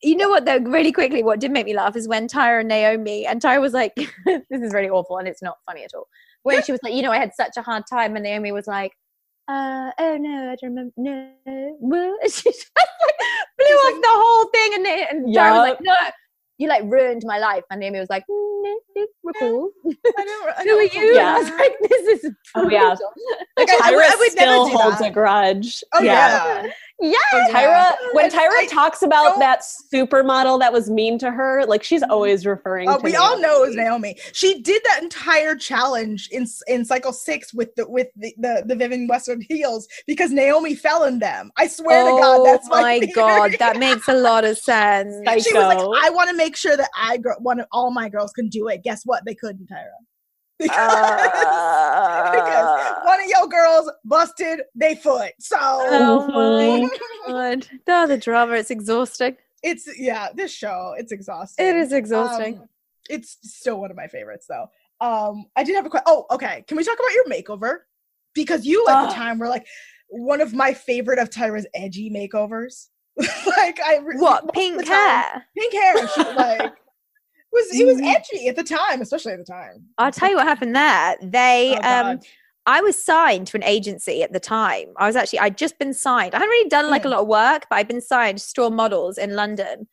[0.03, 0.59] you know what though?
[0.59, 3.73] Really quickly, what did make me laugh is when Tyra and Naomi and Tyra was
[3.73, 3.95] like,
[4.27, 6.07] "This is really awful and it's not funny at all."
[6.49, 8.67] When she was like, "You know, I had such a hard time," and Naomi was
[8.67, 8.93] like.
[9.51, 10.93] Uh, oh no, I don't remember.
[10.99, 11.33] No,
[11.81, 12.87] what?" she just like
[13.57, 15.95] blew She's off like- the whole thing, and, Na- and Tyra was like, "No,
[16.59, 19.71] you like ruined my life." And Naomi was like, mm, no, no, we're cool.
[19.87, 19.91] I
[20.25, 21.15] never, I Who are you?
[21.15, 21.35] Yeah.
[21.35, 22.95] I was like, "This is Oh, yeah.
[23.57, 25.11] Like, I, I, Tyra would- I would never still do holds that.
[25.11, 25.83] a grudge.
[25.95, 26.65] Oh yeah.
[26.65, 26.71] Yeah,
[27.01, 27.95] Oh, Tyra, yeah.
[28.13, 32.03] when Tyra I talks about don't- that supermodel that was mean to her, like she's
[32.03, 32.11] mm-hmm.
[32.11, 34.17] always referring Oh, to we all know it was Naomi.
[34.33, 38.75] She did that entire challenge in in cycle six with the with the the, the
[38.75, 41.53] Vivienne Westwood heels because Naomi fell in them.
[41.57, 45.15] I swear to God, oh that's oh my god, that makes a lot of sense.
[45.45, 48.33] she was like, I want to make sure that I gr- of all my girls
[48.33, 48.83] can do it.
[48.83, 49.25] Guess what?
[49.25, 49.87] They couldn't, Tyra.
[52.29, 55.33] Because, because one of your girls busted they foot.
[55.39, 56.91] So Oh my Mhm.
[57.27, 57.67] god.
[57.89, 59.37] Oh, the drama, it's exhausting.
[59.63, 61.65] it's yeah, this show, it's exhausting.
[61.67, 62.59] It is exhausting.
[62.59, 62.69] Um,
[63.09, 64.67] it's still one of my favorites though.
[65.01, 66.05] Um, I did have a question.
[66.09, 66.65] Oh, okay.
[66.67, 67.79] Can we talk about your makeover?
[68.35, 69.67] Because you at the time were like
[70.09, 72.89] one of my favorite of Tyra's edgy makeovers.
[73.57, 74.53] like I re- most what?
[74.55, 75.47] Pink the time- hair?
[75.57, 75.99] Pink hair.
[75.99, 76.73] and She, like
[77.53, 78.15] was it was Mhm.
[78.15, 79.85] edgy at the time, especially at the time.
[79.99, 81.17] I'll tell you what happened there.
[81.23, 82.21] They Oh, um
[82.67, 84.93] I was signed to an agency at the time.
[84.99, 86.35] I was actually I'd just been signed.
[86.35, 87.13] I hadn't really done like a Mm.
[87.13, 89.89] lot of work, but I'd been signed to Storm Models in London.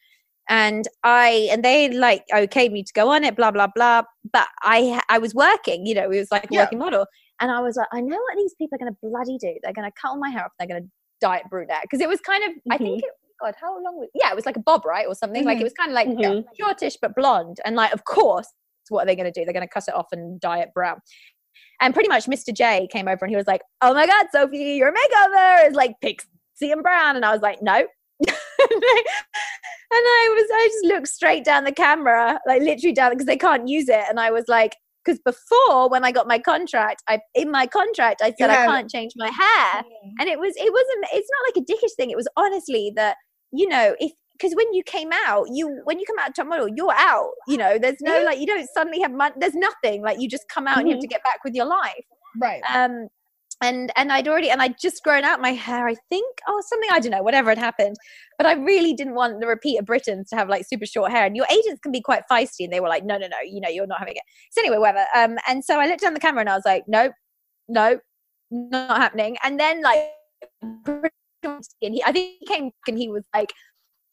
[0.49, 4.03] And I and they like okayed me to go on it, blah blah blah.
[4.31, 6.61] But I I was working, you know, it was like a Yeah.
[6.63, 7.05] working model.
[7.41, 9.55] And I was like, I know what these people are gonna bloody do.
[9.63, 10.87] They're gonna cut all my hair off, they're gonna
[11.21, 11.81] dye it brunette.
[11.83, 13.11] Because it was kind of I think it
[13.45, 15.05] God, how long was yeah, it was like a bob, right?
[15.07, 15.45] Or something.
[15.45, 15.61] Like Mhm.
[15.61, 16.43] it was kind of like Mhm.
[16.59, 17.57] shortish but blonde.
[17.65, 18.47] And like, of course,
[18.89, 19.45] what are they going to do?
[19.45, 20.99] They're going to cut it off and dye it brown.
[21.81, 22.53] And pretty much Mr.
[22.53, 25.95] J came over and he was like, Oh my God, Sophie, your makeover is like
[26.01, 26.27] pixie
[26.71, 27.15] and brown.
[27.15, 27.73] And I was like, No.
[28.27, 28.27] and
[29.91, 33.67] I was, I just looked straight down the camera, like literally down because they can't
[33.67, 34.03] use it.
[34.09, 38.21] And I was like, because before when I got my contract, I in my contract
[38.23, 39.83] I said I can't change my hair
[40.19, 43.17] and it was it wasn't it's not like a dickish thing it was honestly that
[43.57, 46.67] you know if because when you came out you when you come out top model
[46.67, 50.19] you're out you know there's no like you don't suddenly have money there's nothing like
[50.19, 52.05] you just come out and you have to get back with your life.
[52.39, 52.61] Right.
[52.73, 53.07] um
[53.61, 56.89] and and I'd already and I'd just grown out my hair I think oh something
[56.91, 57.95] I don't know whatever had happened.
[58.37, 61.25] But I really didn't want the repeat of Britons to have like super short hair.
[61.25, 63.61] And your agents can be quite feisty and they were like no no no you
[63.61, 64.23] know you're not having it.
[64.51, 65.05] So anyway whatever.
[65.15, 67.13] Um and so I looked down the camera and I was like nope
[67.69, 68.01] nope
[68.51, 69.37] not happening.
[69.43, 70.09] And then like
[71.81, 73.51] and he, I think he came back and he was like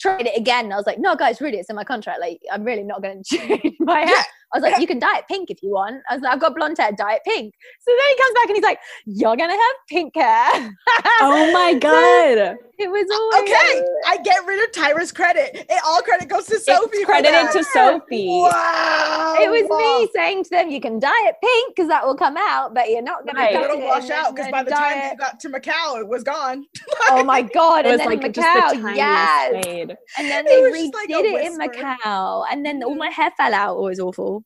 [0.01, 0.65] tried it again.
[0.65, 2.21] And I was like no guys really it's in my contract.
[2.21, 4.09] Like I'm really not going to change my hair.
[4.09, 4.23] Yeah.
[4.55, 6.03] I was like you can dye it pink if you want.
[6.11, 6.93] I was like I've got blonde hair.
[6.93, 7.55] Dye it pink.
[7.81, 10.75] So then he comes back and he's like you're gonna have pink hair.
[11.21, 12.57] Oh my god.
[12.83, 15.51] It was always Okay, I get rid of Tyra's credit.
[15.55, 16.89] It, all credit goes to Sophie.
[16.99, 18.27] It's for credited to Sophie.
[18.29, 19.37] Wow.
[19.41, 19.79] it was wow.
[19.79, 22.89] me saying to them you can dye it pink because that will come out but
[22.91, 23.55] you're not gonna Right.
[23.55, 25.11] cut It'll it wash and out because by the time it.
[25.13, 26.65] you got to Macau, it was gone.
[27.11, 29.97] oh my god It and was then like Macau just the yes fade.
[30.19, 31.75] and then It they was redid like it in whisper.
[31.75, 32.99] Macau and then all mm-hmm.
[32.99, 34.45] my hair fell out it was awful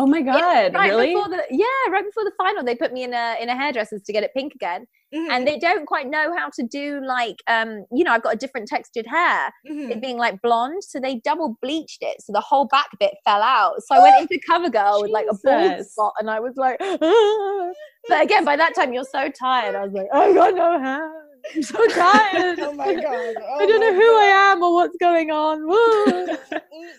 [0.00, 1.08] Oh my Yeah, god, right really?
[1.08, 4.02] before the yeah right before the final they put me in a in a hairdresser's
[4.04, 7.36] to get it pink again Mhm, and they don't quite know how to do like
[7.48, 9.90] um you know i've got a different textured hair mhm.
[9.90, 13.40] it being like blonde so they double bleached it so the whole back bit fell
[13.40, 16.76] out so i went into covergirl with like a bald spot and i was like
[16.82, 17.70] "Ah."
[18.08, 21.10] but again by that time you're so tired i was like i got no hair
[21.54, 23.34] i'm so tired Oh my god.
[23.60, 25.66] i don't know who i am or what's going on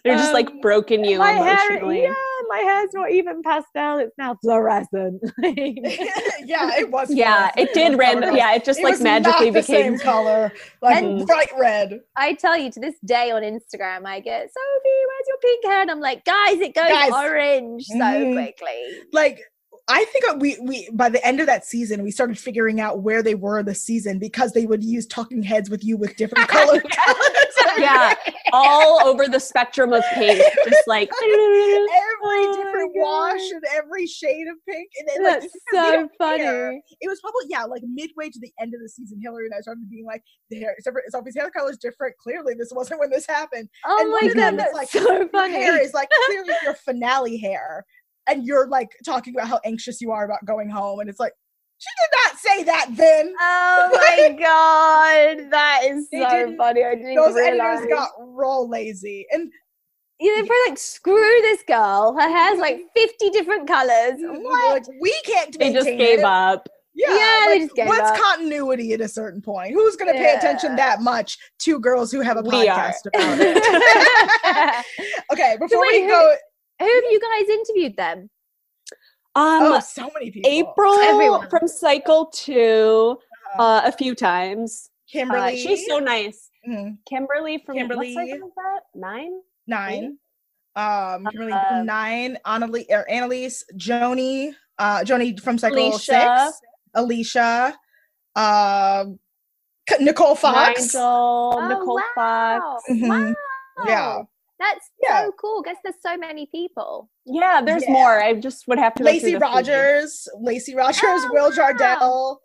[0.03, 2.03] They're just like Um, broken you my hair emotionally.
[2.03, 2.13] yeah
[2.49, 7.13] my hair's not even pastel it's now fluorescent yeah, it was.
[7.13, 8.35] Yeah, it did was random.
[8.35, 9.97] Yeah, it just It like was not magically the became.
[9.97, 11.99] same color, like And- bright red.
[12.15, 15.81] I tell you to this day on Instagram, I get Sophie, where's your pink hair?
[15.81, 17.11] And I'm like, guys, it goes Guys.
[17.11, 18.33] orange so Mhm.
[18.33, 19.01] quickly.
[19.13, 19.41] Like
[19.89, 23.01] I think uh, we we by the end of that season we started figuring out
[23.01, 26.47] where they were the season because they would use talking heads with you with different
[26.49, 26.81] colors.
[27.77, 28.13] Yeah,
[28.51, 31.29] all over the spectrum of pink, just like every
[32.21, 34.89] Oh different wash and every shade of pink.
[34.99, 36.43] And then, That's we so funny.
[36.43, 39.19] care, It was probably yeah, like midway to the end of the season.
[39.21, 40.75] Hillary and I started being like, "The hair,
[41.09, 42.17] Sophie's hair color is different.
[42.17, 43.69] Clearly, this wasn't when this happened.
[43.85, 45.53] Oh And my of them god, that's like, so funny.
[45.53, 47.85] hair is like clearly your finale hair,
[48.29, 51.33] and you're like talking about how anxious you are about going home, and it's like
[51.77, 53.33] she did not say that then.
[53.39, 56.83] Oh my god, that is so funny.
[56.83, 59.49] I didn't Those even editors got real lazy, and
[60.19, 62.15] Yeah, they're probably like, screw this girl.
[62.19, 64.19] Her hair's like 50 different colors.
[64.21, 64.73] Oh what?
[64.73, 65.57] like, we can't.
[65.57, 66.25] They just gave it.
[66.25, 66.67] up.
[66.95, 68.17] Yeah, Yeah, they just gave what's up.
[68.17, 69.71] continuity at a certain point?
[69.73, 72.89] Who's going to pay attention that much to girls who have a We are.
[72.89, 74.85] podcast about it?
[75.31, 76.35] okay, before wait, we go,
[76.79, 78.29] Who have you guys interviewed then?
[79.35, 80.49] Um, oh, so many people.
[80.49, 81.49] April Everyone.
[81.49, 83.17] from Cycle Two,
[83.57, 84.89] uh, a few times.
[84.89, 86.49] Uh, Kimberly, she's so nice.
[86.67, 88.15] Mhm, Kimberly from Kimberly.
[88.15, 88.79] what cycle is that?
[88.95, 89.41] Nine.
[89.67, 90.17] nine.
[90.75, 92.37] Um, Kimberly Uh, from nine.
[92.45, 96.51] Annalise, or Annalise, Joni, uh, Joni from Cycle Alicia.
[96.51, 96.61] six.
[96.95, 97.77] Alicia,
[98.35, 99.19] um,
[99.87, 100.93] K- Nicole Fox.
[100.93, 102.59] Nigel, Nicole Oh, wow.
[102.79, 102.83] Fox.
[102.89, 103.35] Mhm.
[103.77, 103.85] Wow.
[103.87, 104.21] Yeah.
[104.59, 105.23] That's Yeah.
[105.25, 105.61] so cool.
[105.61, 107.09] Guess there's so many people.
[107.25, 107.93] Yeah, there's Yeah.
[107.93, 108.21] more.
[108.21, 109.03] I just would have to.
[109.03, 109.41] go through Lacey the feed.
[109.41, 111.55] Rogers, Lacey Rogers, Oh, Will wow.
[111.55, 112.41] Jardell,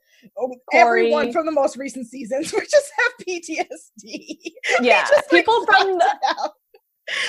[0.73, 2.53] everyone from the most recent seasons.
[2.55, 4.53] We just have PTSD.
[4.81, 6.51] Yeah, just, like, people from the fucked it out.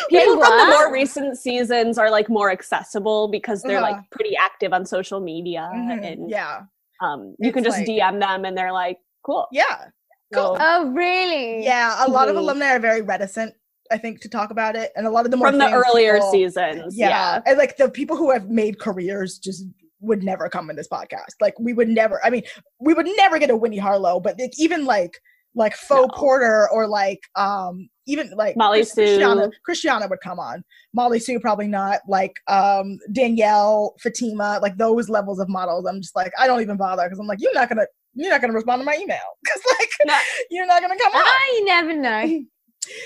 [0.09, 3.91] People from the more recent seasons are like more accessible because they're Uh-huh.
[3.93, 6.61] like pretty active on social media Mhm, and Yeah.
[7.01, 9.47] um you can just like- DM them and they're like, cool.
[9.51, 9.87] Yeah.
[10.33, 10.55] Cool.
[10.55, 11.63] So, Oh, really?
[11.63, 12.05] Yeah.
[12.05, 12.39] A lot of Mhm.
[12.39, 13.53] alumni are very reticent,
[13.91, 14.91] I think, to talk about it.
[14.95, 16.97] And a lot of the more from the earlier people- seasons.
[16.97, 17.09] Yeah.
[17.09, 17.41] Yeah.
[17.45, 19.65] And like the people who have made careers just
[20.01, 21.33] would never come in this podcast.
[21.41, 22.43] Like we would never I mean,
[22.79, 25.19] we would never get a Winnie Harlow, but like, even like
[25.57, 26.19] like faux No.
[26.19, 29.51] porter or like um even like Molly Chris- Christiana, Sue.
[29.63, 30.63] Christiana would come on.
[30.93, 32.01] Molly Sue probably not.
[32.07, 35.85] Like um Danielle, Fatima, like those levels of models.
[35.85, 38.41] I'm just like, I don't even bother because I'm like, you're not gonna you're not
[38.41, 39.17] gonna respond to my email.
[39.47, 40.17] Cause like No.
[40.51, 41.25] you're not gonna come on.
[41.55, 42.41] You never know.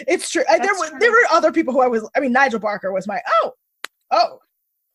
[0.08, 0.44] It's true.
[0.50, 1.00] I, there were true.
[1.00, 2.08] there were other people who I was.
[2.16, 3.54] I mean, Nigel Barker was my oh,
[4.12, 4.40] oh,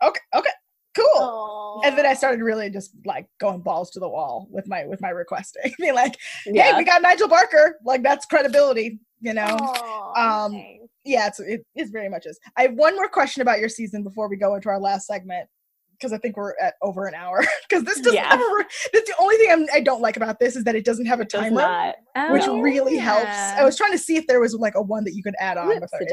[0.03, 0.51] okay, okay,
[0.97, 1.83] cool.
[1.85, 5.01] And then I started really just like going balls to the wall with my with
[5.01, 6.77] my requesting, being like, "Hey, Yeah.
[6.77, 7.79] we got Nigel Barker.
[7.85, 10.79] Like that's credibility, you know." Aw, um.
[11.07, 12.41] Yeah, it's it is very much is.
[12.57, 15.51] I have one more question about your season before we go into our last segment
[15.99, 17.45] because I think we're at over an hour.
[17.69, 18.29] Because this doesn't Yeah.
[18.31, 18.65] have a.
[18.93, 21.19] That's the only thing I'm, I don't like about this is that it doesn't have
[21.21, 21.95] a timer, not.
[22.33, 23.25] which Oh, really helps.
[23.59, 25.57] I was trying to see if there was like a one that you could add
[25.57, 26.07] on, Whoops, the.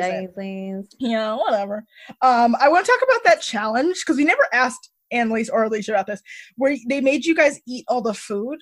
[0.99, 1.83] Yeah, whatever.
[2.21, 5.91] Um, I want to talk about that challenge because we never asked Annalise or Alicia
[5.91, 6.21] about this,
[6.55, 8.59] where they made you guys eat all the food,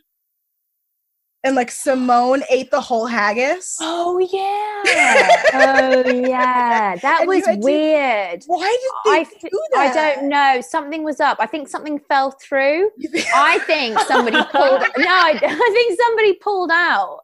[1.44, 3.78] and like Simone ate the whole haggis.
[3.80, 5.30] Oh yeah.
[5.54, 8.44] oh yeah, that And was had to- weird.
[8.48, 9.98] Why did they I, do that?
[9.98, 10.62] I don't know.
[10.62, 11.38] Something was up.
[11.40, 12.90] I think something fell through.
[13.36, 14.84] I think somebody pulled.
[14.98, 17.20] No, I, I think somebody pulled out.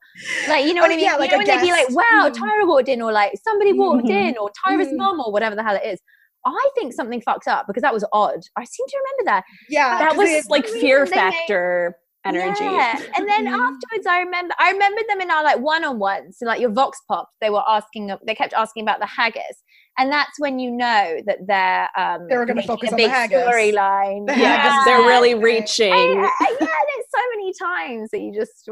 [0.47, 1.03] Like you know Oh, what I mean?
[1.05, 1.89] yeah, You like know when they'd be like.
[1.89, 2.35] "Wow, Mhm.
[2.35, 4.29] Tyra walked in," or like somebody walked Mhm.
[4.29, 4.97] in, or Tyra's Mhm.
[4.97, 5.99] mom, or whatever the hell it is.
[6.47, 8.39] I think something fucked up because that was odd.
[8.55, 9.43] I seem to remember that.
[9.67, 12.63] yeah, that was like fear factor energy.
[12.65, 12.99] Yeah.
[13.17, 13.53] And then Mhm.
[13.53, 17.29] afterwards, I remember, I remember them in our like one-on-ones, so like your Vox Pop.
[17.41, 19.63] They were asking, they kept asking about the haggis,
[19.97, 23.03] and that's when you know that they're um They were gonna focus a on the
[23.03, 23.39] big haggis.
[23.39, 24.27] storyline.
[24.27, 25.91] The Yeah, haggis they're really reaching.
[25.93, 28.67] I- I- yeah, there's so many times that you just,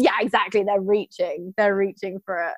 [0.00, 0.62] yeah, exactly.
[0.62, 2.54] They're reaching, they're reaching for it.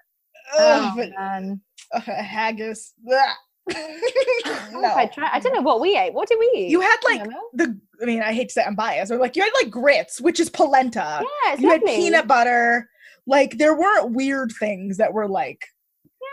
[0.59, 1.61] Ugh, Oh, but, man.
[1.95, 2.93] uh, haggis.
[3.03, 3.33] Blah.
[3.71, 5.29] I don't know I try.
[5.33, 6.13] I don't know what we ate.
[6.15, 6.71] What did we eat?
[6.71, 7.81] You had like don't the.
[8.03, 10.41] I mean, I hate to say I'm biased, but like you had like grits, which
[10.41, 11.21] is polenta.
[11.45, 12.89] yeah, it's you had peanut butter.
[13.27, 15.65] Like there weren't weird things that were like,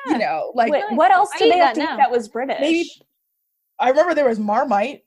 [0.07, 0.13] Yeah.
[0.13, 1.97] you know, like Wait, what else I did eat they that have to eat now.
[1.97, 2.59] that was British?
[2.59, 2.89] Maybe-
[3.79, 5.03] I remember there was Marmite,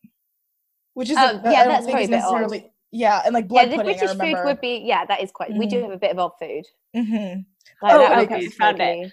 [0.95, 2.33] which is Oh, I yeah, don't that's think probably is a bit odd.
[2.41, 3.97] necessarily yeah, and like Yeah, blood the pudding.
[3.99, 4.83] British I food would be.
[4.85, 5.53] Yeah, that is quite.
[5.55, 5.83] We do Mhm.
[5.83, 6.65] have a bit of odd food.
[6.95, 7.41] hmm
[7.83, 8.85] Like Oh, that okay, was found it.
[8.85, 9.13] totally-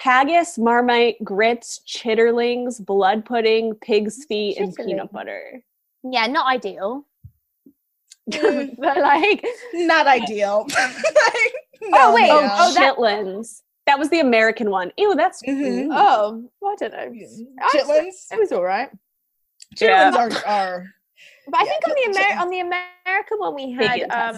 [0.00, 5.62] haggis, marmite, grits, chitterlings, blood pudding, pig's feet, and peanut butter.
[6.02, 7.04] Yeah, not ideal.
[8.30, 9.44] Mm, but like,
[9.74, 10.66] not ideal.
[10.76, 11.52] Like,
[11.94, 12.48] Oh, wait, Oh, no.
[12.52, 13.62] oh, that- chitlins.
[13.86, 14.92] That was the American one.
[14.96, 15.86] Ew, that's Mhm.
[15.86, 15.88] ooh.
[15.92, 16.98] oh, I don't know.
[17.60, 18.30] I- chitlins.
[18.30, 18.88] It was all right.
[19.80, 20.14] Yeah.
[20.14, 20.84] Are, are
[21.48, 24.36] But I Yeah, think on the chit- Amer- on the American one we had um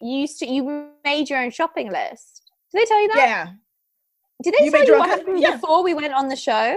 [0.00, 2.42] you used to you made your own shopping list.
[2.72, 3.16] Did they tell you that?
[3.18, 3.46] yeah.
[4.42, 5.52] Did they You tell you what happened yeah.
[5.56, 6.76] before we went on the show?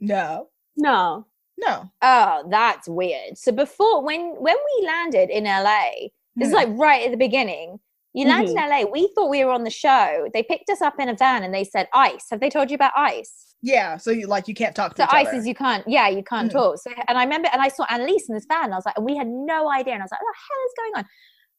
[0.00, 1.26] No, No.
[1.56, 1.90] no.
[2.02, 3.38] Oh, that's weird.
[3.38, 6.56] So before when when we landed in LA, this is Mhm.
[6.56, 7.78] like right at the beginning.
[8.12, 8.72] You landed Mm-hmm.
[8.72, 8.90] in LA.
[8.90, 10.28] We thought we were on the show.
[10.32, 12.26] They picked us up in a van and they said ice.
[12.30, 13.56] Have they told you about ice?
[13.62, 15.38] Yeah, so you like you can't talk to So ice other.
[15.38, 16.54] is you can't, yeah, you can't Mhm.
[16.54, 16.78] talk.
[16.78, 18.64] So and I remember and I saw Annalise in this van.
[18.64, 19.94] And I was like, and we had no idea.
[19.94, 21.10] And I was like, what the hell is going on?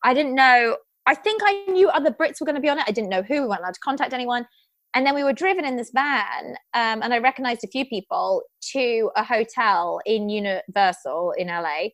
[0.04, 0.78] I didn't know.
[1.08, 2.86] I think I knew other Brits were going to be on it.
[2.88, 3.42] I didn't know who.
[3.42, 4.48] We weren't allowed to contact anyone.
[4.96, 8.44] And then we were driven in this van, um, and I recognized a few people
[8.72, 11.90] to a hotel in Universal in LA.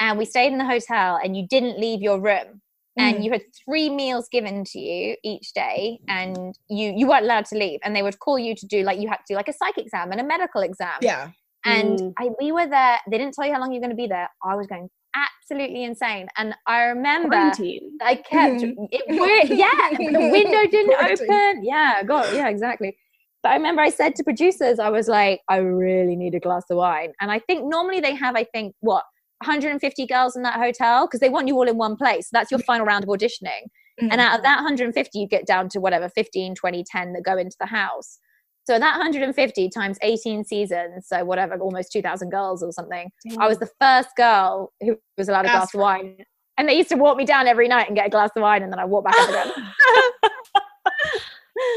[0.00, 2.62] And we stayed in the hotel, and you didn't leave your room.
[2.98, 3.24] And Mhm.
[3.24, 7.56] you had three meals given to you each day, and you you weren't allowed to
[7.58, 7.80] leave.
[7.82, 9.76] And they would call you to do like you had to do like a psych
[9.76, 10.98] exam and a medical exam.
[11.02, 11.30] yeah.
[11.66, 12.12] And Mm.
[12.18, 12.98] I, we were there.
[13.10, 14.28] They didn't tell you how long you're going to be there.
[14.44, 16.28] I was going absolutely insane.
[16.36, 17.98] And I remember Quarantine.
[18.02, 19.48] I kept it.
[19.50, 21.30] Yeah, the window didn't Quarantine.
[21.30, 21.64] open.
[21.64, 22.96] Yeah, God, yeah, exactly.
[23.42, 26.64] But I remember I said to producers, I was like, I really need a glass
[26.70, 27.12] of wine.
[27.20, 29.04] And I think normally they have, I think, what
[29.44, 32.26] 150 girls in that hotel because they want you all in one place.
[32.26, 33.68] So that's your final round of auditioning.
[34.00, 34.08] Mm-hmm.
[34.10, 37.36] And out of that 150, you get down to whatever 15, 20, 10 that go
[37.38, 38.18] into the house.
[38.66, 43.10] So that 150 times 18 seasons, so whatever, almost 2,000 girls or something.
[43.38, 46.16] I was the first girl who was allowed a glass of wine.
[46.58, 48.62] And they used to walk me down every night and get a glass of wine,
[48.62, 49.52] and then I walk back up again.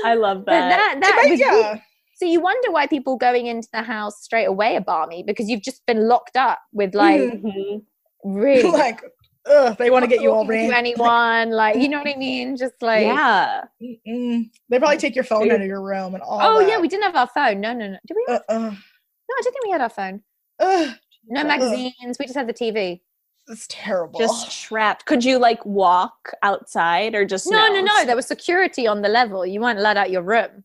[0.05, 0.69] I love But that.
[0.69, 1.79] that, that was yeah.
[2.15, 5.61] so you wonder why people going into the house straight away are balmy because you've
[5.61, 7.83] just been locked up with like Mhm.
[8.23, 9.01] really like
[9.49, 10.73] ugh, they want to get you all talking ran.
[10.73, 12.55] anyone like you know what I mean?
[12.57, 13.63] Just like yeah.
[13.81, 14.49] Mm-mm.
[14.69, 16.39] They probably take your phone out of your room and all.
[16.41, 17.59] Oh yeah, we didn't have our phone.
[17.61, 17.97] No, no, no.
[18.07, 18.25] Did we?
[18.27, 20.21] Have, Uh, uh, no, I don't think we had our phone.
[20.59, 20.89] ugh,
[21.27, 21.47] No Ugh.
[21.47, 22.17] magazines.
[22.19, 23.01] We just had the TV.
[23.47, 24.19] it's terrible.
[24.19, 25.05] Just trapped.
[25.05, 28.05] Could you like walk outside or just No, no, no.
[28.05, 29.45] There was security on the level.
[29.45, 30.63] You weren't let out your room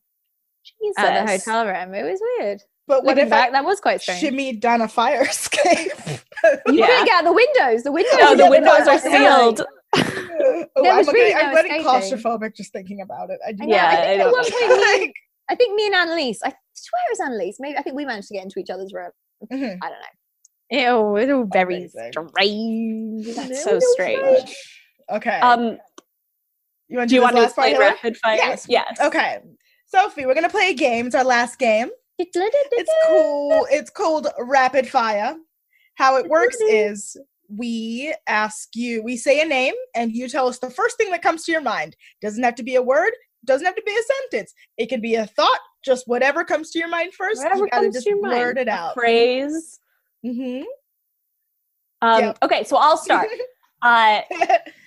[0.80, 0.98] Jesus.
[0.98, 1.94] at the hotel room.
[1.94, 2.62] It was weird.
[2.86, 4.22] But what Looking if back, I that was quite strange.
[4.22, 5.92] shimmied down a fire escape?
[6.66, 6.86] You Yeah.
[6.86, 7.82] couldn't get out the windows.
[7.84, 8.12] The windows.
[8.18, 9.62] No, the windows are sealed.
[9.94, 11.84] oh, I'm, really getting, I'm getting escaping.
[11.86, 13.38] claustrophobic just thinking about it.
[13.46, 15.14] I do I know, Yeah, I I think don't- at one point, me, like,
[15.48, 17.56] I think me and Annalise, I swear it was Annalise.
[17.60, 19.10] Maybe I think we managed to get into each other's room.
[19.50, 19.78] mhm.
[19.82, 20.06] I don't know.
[20.70, 22.12] Ew, it's all very Amazing.
[22.12, 23.36] strange.
[23.36, 24.54] That's so strange.
[25.10, 25.40] Okay.
[25.40, 25.78] Um,
[26.88, 27.86] you want to do you want to last part, play Hillary?
[27.90, 28.36] rapid fire?
[28.36, 28.66] Yes.
[28.68, 29.00] Yes.
[29.00, 29.38] Okay.
[29.86, 31.06] Sophie, we're gonna play a game.
[31.06, 31.88] It's our last game.
[32.18, 33.66] It's cool.
[33.70, 35.36] It's called Rapid Fire.
[35.96, 37.16] How it works is
[37.48, 41.22] we ask you, we say a name, and you tell us the first thing that
[41.22, 41.96] comes to your mind.
[42.20, 43.12] Doesn't have to be a word,
[43.44, 44.54] doesn't have to be a sentence.
[44.78, 47.38] It can be a thought, just whatever comes to your mind first.
[47.38, 48.58] Whatever you gotta comes just to your mind.
[48.58, 48.94] it out.
[48.94, 49.78] Phrase.
[50.24, 50.62] hmm
[52.02, 52.38] Um, Yep.
[52.42, 53.28] Okay, so I'll start.
[53.82, 54.22] Uh,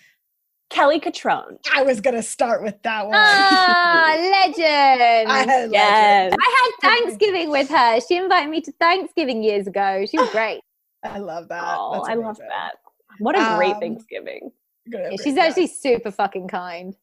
[0.69, 1.57] Kelly Cutrone.
[1.73, 3.15] I was gonna start with that one.
[3.15, 4.61] Ah, legend.
[4.67, 6.31] I I, had Yes.
[6.31, 6.41] legend.
[6.41, 7.99] had Thanksgiving with her.
[8.01, 10.05] She invited me to Thanksgiving years ago.
[10.09, 10.59] She was great.
[11.03, 11.63] I love that.
[11.77, 12.73] Oh, I love that.
[13.19, 14.51] What a great Um, Thanksgiving.
[14.85, 15.45] Yeah, she's yeah.
[15.45, 16.95] actually super fucking kind.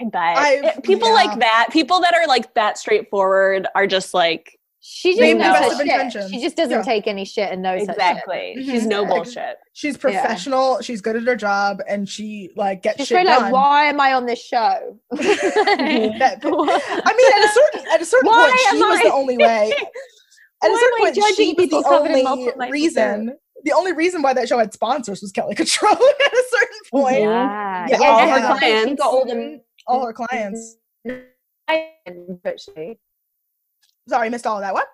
[0.00, 0.36] I bet.
[0.38, 1.14] I've- It- people yeah.
[1.14, 5.42] like that, people that are like that straightforward are just like, She just They knows
[5.42, 6.30] the her best of intentions.
[6.30, 6.82] She just doesn't Yeah.
[6.82, 7.94] take any shit and knows her shit.
[7.96, 8.54] exactly.
[8.58, 8.88] She's Mhm.
[8.88, 9.56] no Like, bullshit.
[9.72, 10.80] She's professional.
[10.82, 13.42] She's good at her job, and she like gets She's shit done.
[13.42, 14.98] like, why am I on this show?
[15.10, 19.12] That- I mean, at a certain at a certain Why point, she am was the
[19.12, 19.72] only way.
[20.60, 21.20] At a certain point, she
[21.56, 23.36] was the only multiple reason.
[23.62, 25.92] The only reason why that show had sponsors was Kelly Cutrone.
[25.92, 29.00] at a certain point, Yeah, Yeah, yeah, all her clients.
[29.00, 30.76] got all the all her clients.
[31.68, 32.98] Actually,
[34.08, 34.74] Sorry, missed all of that.
[34.74, 34.86] What?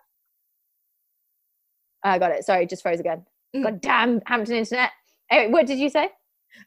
[2.02, 2.44] I got it.
[2.44, 3.24] Sorry, just froze again.
[3.56, 3.62] Mm.
[3.62, 4.90] God damn, Hampton Internet.
[5.30, 6.10] Anyway, what did you say?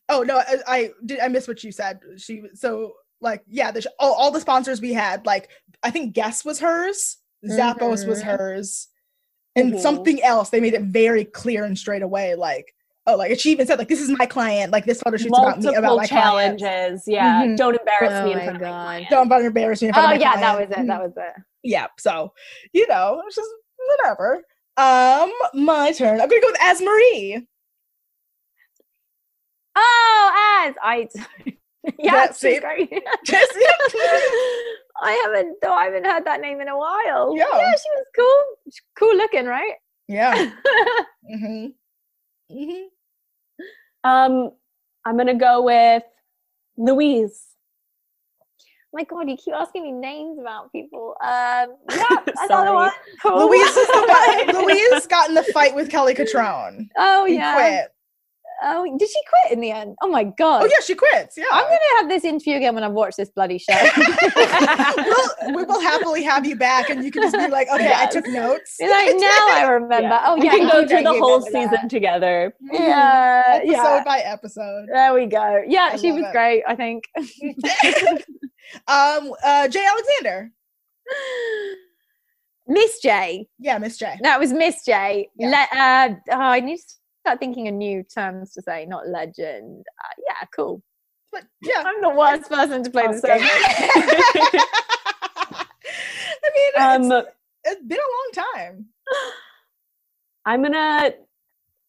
[0.10, 1.20] Oh no, I, I did.
[1.20, 2.00] I missed what you said.
[2.18, 5.26] She so like yeah, the all, all the sponsors we had.
[5.26, 5.50] Like
[5.84, 8.38] I think Guess was hers, Zappos was Mhm.
[8.38, 8.88] hers,
[9.56, 9.80] and Mhm.
[9.80, 10.50] something else.
[10.50, 12.36] They made it very clear and straight away.
[12.36, 12.74] Like
[13.06, 14.72] oh, like she even said like this is my client.
[14.72, 16.60] Like this photo shoot's about me about my client.
[16.60, 17.04] challenges.
[17.08, 17.44] Yeah.
[17.46, 17.58] Mhm.
[17.58, 19.10] Don't embarrass Oh me in my front of my client.
[19.10, 19.88] Don't about embarrass me.
[19.90, 20.88] In front Oh of my yeah, that was it.
[20.88, 21.44] That was it.
[21.64, 21.88] Yeah.
[21.98, 22.34] So
[22.74, 23.50] you know, it's just
[23.98, 24.44] whatever.
[24.78, 26.22] Um, my turn.
[26.22, 27.46] I'm gonna go with AzMarie.
[29.76, 31.08] Oh, as I.
[32.00, 32.90] yeah, That's she's great.
[33.26, 33.52] Just
[35.00, 35.58] I haven't.
[35.62, 37.36] Though I haven't heard that name in a while.
[37.36, 37.46] Yeah.
[37.54, 38.44] yeah, she was cool.
[38.66, 39.74] She's cool looking, right?
[40.08, 40.52] yeah.
[41.30, 41.68] hmm
[42.52, 42.72] hmm
[44.04, 44.52] Um,
[45.06, 46.04] I'm gonna go with
[46.78, 47.47] Louise.
[48.94, 51.16] My god, you keep asking me names about people.
[51.22, 52.92] Um, yeah, another one.
[53.22, 53.48] Cool.
[53.48, 54.66] Louise is the one.
[54.66, 56.88] Louise got in the fight with Kelly Cutrone.
[56.98, 57.54] Oh He yeah.
[57.54, 57.92] quit.
[58.64, 59.96] Oh, did she quit in the end?
[60.02, 60.64] Oh my god.
[60.64, 61.38] Oh yeah, she quits.
[61.38, 61.46] Yeah.
[61.52, 63.76] I'm gonna have this interview again when I've watched this bloody show.
[64.98, 68.08] we'll, we will happily have you back, and you can just be like, okay, I
[68.08, 68.78] took notes.
[68.80, 70.08] You're like now I remember.
[70.08, 70.24] Yeah.
[70.26, 71.90] Oh yeah, we can go through the whole season that.
[71.90, 72.56] together.
[72.72, 74.04] Yeah, episode yeah.
[74.04, 74.88] by episode.
[74.92, 75.62] There we go.
[75.68, 76.32] Yeah, I she was it.
[76.32, 76.64] great.
[76.68, 77.04] I think.
[78.88, 80.52] Um, uh, Jay Alexander.
[82.68, 83.48] Miss J.
[83.60, 84.18] Yeah, Miss J.
[84.24, 85.30] That was Miss J.
[85.38, 85.48] Yeah.
[85.48, 86.84] Le- uh, oh, I need to
[87.26, 89.86] start thinking of new terms to say, not legend.
[90.04, 90.84] Uh, yeah, cool.
[91.32, 91.84] But yeah.
[91.86, 93.38] I'm the worst person to play this Awesome.
[93.40, 93.48] game.
[96.44, 97.30] I mean, Um, it's,
[97.66, 98.86] it's been a long time.
[100.46, 101.12] I'm gonna.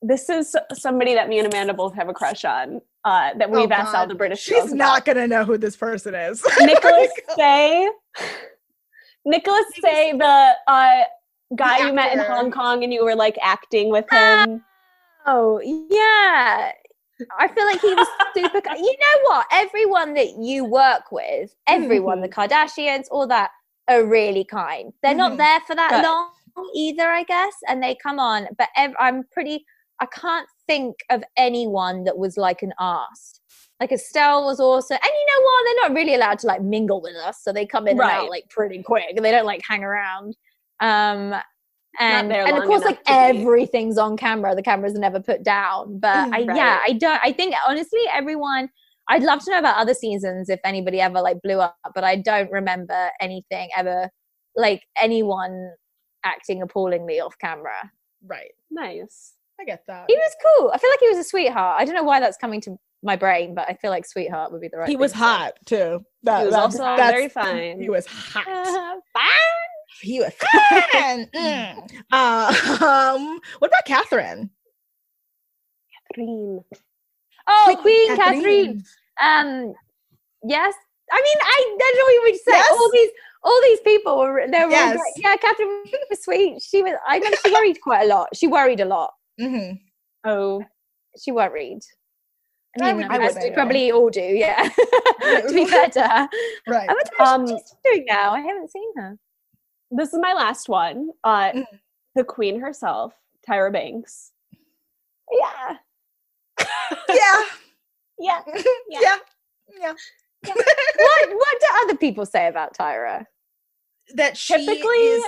[0.03, 2.81] This is somebody that me and Amanda both have a crush on.
[3.05, 4.41] Uh, that Oh, we've asked all the British.
[4.41, 6.45] She's not gonna know who this person is.
[6.61, 7.89] Nicholas Say.
[9.25, 11.05] Nicholas Tse, the uh,
[11.57, 12.19] guy you met in.
[12.19, 14.63] Hong Kong, and you were like acting with him.
[15.27, 16.73] Oh, yeah.
[17.39, 18.61] I feel like he was super.
[18.77, 19.47] you know what?
[19.53, 23.51] Everyone that you work with, everyone, the Kardashians, all that,
[23.89, 24.93] are really kind.
[25.03, 25.39] They're not Mhm.
[25.39, 26.03] there for that Good.
[26.05, 26.31] long
[26.75, 28.49] either, I guess, and they come on.
[28.57, 29.65] But ev- I'm pretty.
[30.01, 33.41] I can't think of anyone that was like an ass.
[33.81, 35.65] Like Estelle was also, and you know what?
[35.65, 38.29] They're not really allowed to like mingle with us, so they come in and out
[38.31, 39.21] like pretty quick.
[39.21, 40.37] They don't like hang around.
[40.81, 41.35] Um,
[42.01, 44.55] and and of course, like to be- everything's on camera.
[44.55, 45.99] The cameras are never put down.
[45.99, 46.81] But Mm, I, yeah.
[46.87, 47.21] I don't.
[47.23, 48.69] I think honestly, everyone.
[49.11, 52.17] I'd love to know about other seasons if anybody ever like blew up, but I
[52.17, 54.11] don't remember anything ever
[54.55, 55.71] like anyone
[56.25, 57.91] acting appallingly off camera.
[58.27, 58.51] right.
[58.71, 59.33] Nice.
[59.61, 60.05] I get that.
[60.09, 60.71] He was cool.
[60.73, 61.77] I feel like he was a sweetheart.
[61.81, 64.61] I don't know why that's coming to my brain, but I feel like sweetheart would
[64.61, 64.89] be the right.
[64.89, 65.25] He thing was to say.
[65.25, 66.05] hot too.
[66.23, 67.81] That, He was that's- also very fine.
[67.81, 68.45] He was hot.
[69.13, 69.33] Fine.
[70.01, 71.27] He was fine.
[71.35, 71.91] Mm.
[72.13, 72.77] Uh,
[73.17, 74.49] um, what about Catherine?
[76.15, 76.61] Green.
[77.49, 78.83] Oh, Queen Catherine.
[79.21, 79.75] Um,
[80.45, 80.75] yes.
[81.11, 82.53] I mean, I don't know what you would say.
[82.53, 82.71] Yes.
[82.71, 83.11] All these,
[83.43, 84.47] all these people were.
[84.49, 84.71] They were.
[84.71, 84.97] Yes.
[84.97, 85.25] great.
[85.25, 86.63] Yeah, Catherine was sweet.
[86.63, 86.93] She was.
[87.09, 88.29] I know she worried quite a lot.
[88.37, 89.13] She worried a lot.
[89.39, 89.73] Hmm
[90.25, 90.65] Oh,
[91.23, 91.81] She worried.
[92.81, 93.55] I I mean, would do as it we anyway.
[93.55, 94.21] probably all do.
[94.21, 94.69] Yeah.
[95.21, 96.29] to be fair to her.
[96.69, 96.89] Right.
[96.89, 98.33] I wonder what Um, she's doing now.
[98.33, 99.19] I haven't seen her.
[99.91, 101.11] this is my last one.
[101.25, 101.65] Uh, Mm.
[102.15, 103.15] the queen herself,
[103.49, 104.33] Tyra Banks.
[105.31, 105.77] Yeah.
[107.09, 107.43] yeah.
[108.19, 108.43] Yeah.
[108.89, 109.17] yeah.
[109.81, 109.93] Yeah.
[110.45, 113.25] what What do other people say about Tyra?
[114.15, 115.25] That she Typically, is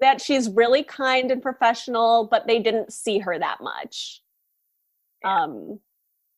[0.00, 4.22] that she's really kind and professional, but they didn't see her that much.
[5.24, 5.80] Um,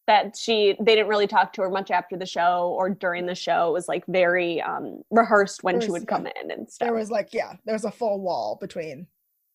[0.08, 3.36] that she they didn't really talk to her much after the show or during the
[3.36, 3.68] show.
[3.68, 6.86] It was like very um rehearsed when There she would come in and stuff.
[6.86, 9.06] there was like yeah, there was a full wall between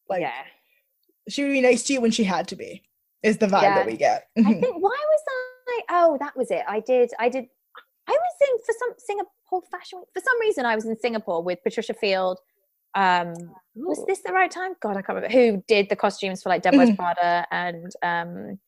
[0.09, 0.31] like yeah.
[1.27, 2.81] she would be nice to you when she had to be.
[3.23, 3.75] Is the vibe Yeah.
[3.75, 4.29] that we get.
[4.37, 5.21] I think why was
[5.67, 5.81] I?
[5.89, 6.63] Oh, that was it.
[6.65, 7.11] I did.
[7.19, 7.45] I did.
[8.07, 10.07] I was in for some Singapore Fashion Week.
[10.13, 12.39] For some reason, I was in Singapore with Patricia Field.
[12.95, 13.33] Um,
[13.75, 14.73] was this the right time?
[14.81, 16.95] God, I can't remember who did the costumes for like Devil Wears Mhm.
[16.97, 18.59] Prada and um,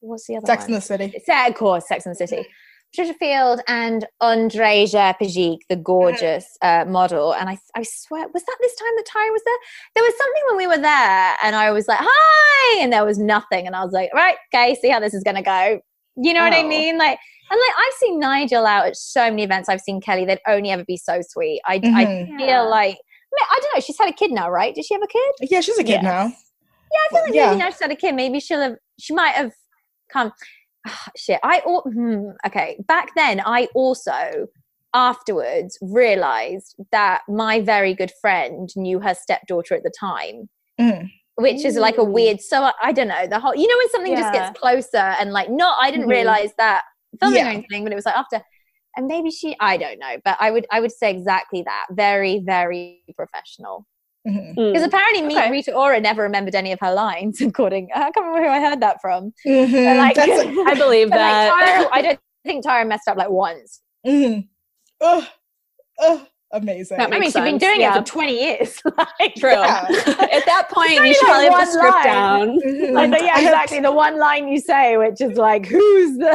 [0.00, 0.70] what's the other Sex one?
[0.70, 1.22] in the City.
[1.28, 2.46] Of course, Sex and the City.
[2.94, 7.32] Patricia Field and Andrej Pejic, the gorgeous uh, model.
[7.34, 9.56] And I, I swear, was that this time that Tyra was there?
[9.94, 13.18] There was something when we were there, and I was like, "Hi," and there was
[13.18, 15.80] nothing, and I was like, "Right, okay, see how this is gonna go."
[16.16, 16.68] You know what I Oh.
[16.68, 16.98] mean?
[16.98, 17.18] Like,
[17.50, 19.70] and like I've seen Nigel out at so many events.
[19.70, 21.62] I've seen Kelly; they'd only ever be so sweet.
[21.64, 22.26] I, I Mhm.
[22.36, 22.60] feel Yeah.
[22.60, 22.98] like.
[23.32, 23.80] I, mean, I don't know.
[23.80, 24.74] She's had a kid now, right?
[24.74, 25.50] Did she have a kid?
[25.50, 26.02] Yeah, she's a kid Yes.
[26.02, 26.24] now.
[26.24, 27.46] Yeah, I feel like Yeah.
[27.48, 28.14] maybe now she's had a kid.
[28.14, 28.76] Maybe she'll have.
[28.98, 29.52] She might have
[30.12, 30.32] come.
[30.86, 31.40] Ah, shit.
[31.42, 32.76] I al- hmm, okay.
[32.86, 34.48] Back then, I also
[34.94, 40.48] afterwards realized that my very good friend knew her stepdaughter at the time.
[40.80, 41.08] Mhm.
[41.36, 42.40] Which is like a weird.
[42.42, 43.54] So I, I don't know the whole.
[43.54, 45.78] You know when something just gets closer and like not.
[45.80, 46.10] I didn't Mhm.
[46.10, 46.82] realize that
[47.20, 47.46] filming Yeah.
[47.46, 48.42] or anything, but it was like after.
[48.96, 49.56] And maybe she.
[49.60, 50.66] I don't know, but I would.
[50.70, 51.86] I would say exactly that.
[51.90, 53.86] Very, very professional.
[54.28, 54.54] Mhm.
[54.56, 54.72] Mm.
[54.72, 55.50] Because apparently, me, Okay.
[55.50, 57.40] Rita Ora never remembered any of her lines.
[57.40, 59.32] According, I can't remember who I heard that from.
[59.46, 59.96] Mhm.
[59.98, 61.88] like- That's a- I believe But like, that.
[61.90, 63.80] Tyra, I don't think Tyra messed up like once.
[64.06, 64.48] mhm.
[65.00, 65.24] Ugh.
[66.00, 66.26] Ugh.
[66.54, 66.98] Amazing.
[66.98, 67.94] That I mean, makes she's been doing yeah.
[67.96, 68.82] it for twenty years.
[68.98, 69.52] like, True.
[69.52, 69.86] Yeah.
[69.88, 72.04] At that point, only you should probably have one the script line.
[72.04, 72.60] down.
[72.60, 72.92] Mhm.
[72.92, 73.80] Like, the- yeah, exactly.
[73.80, 76.32] The one line you say, which is like, "Who's the?"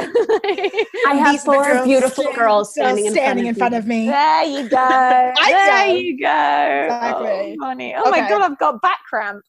[1.07, 3.73] I have These are the four girls beautiful stand- girls standing, in, standing in front
[3.73, 3.77] me.
[3.77, 4.07] of me.
[4.07, 5.33] there you go.
[5.47, 5.93] there know.
[5.93, 6.83] you go.
[6.85, 7.27] Exactly.
[7.29, 7.93] Oh, funny.
[7.95, 9.43] Oh my god, I've got back cramp.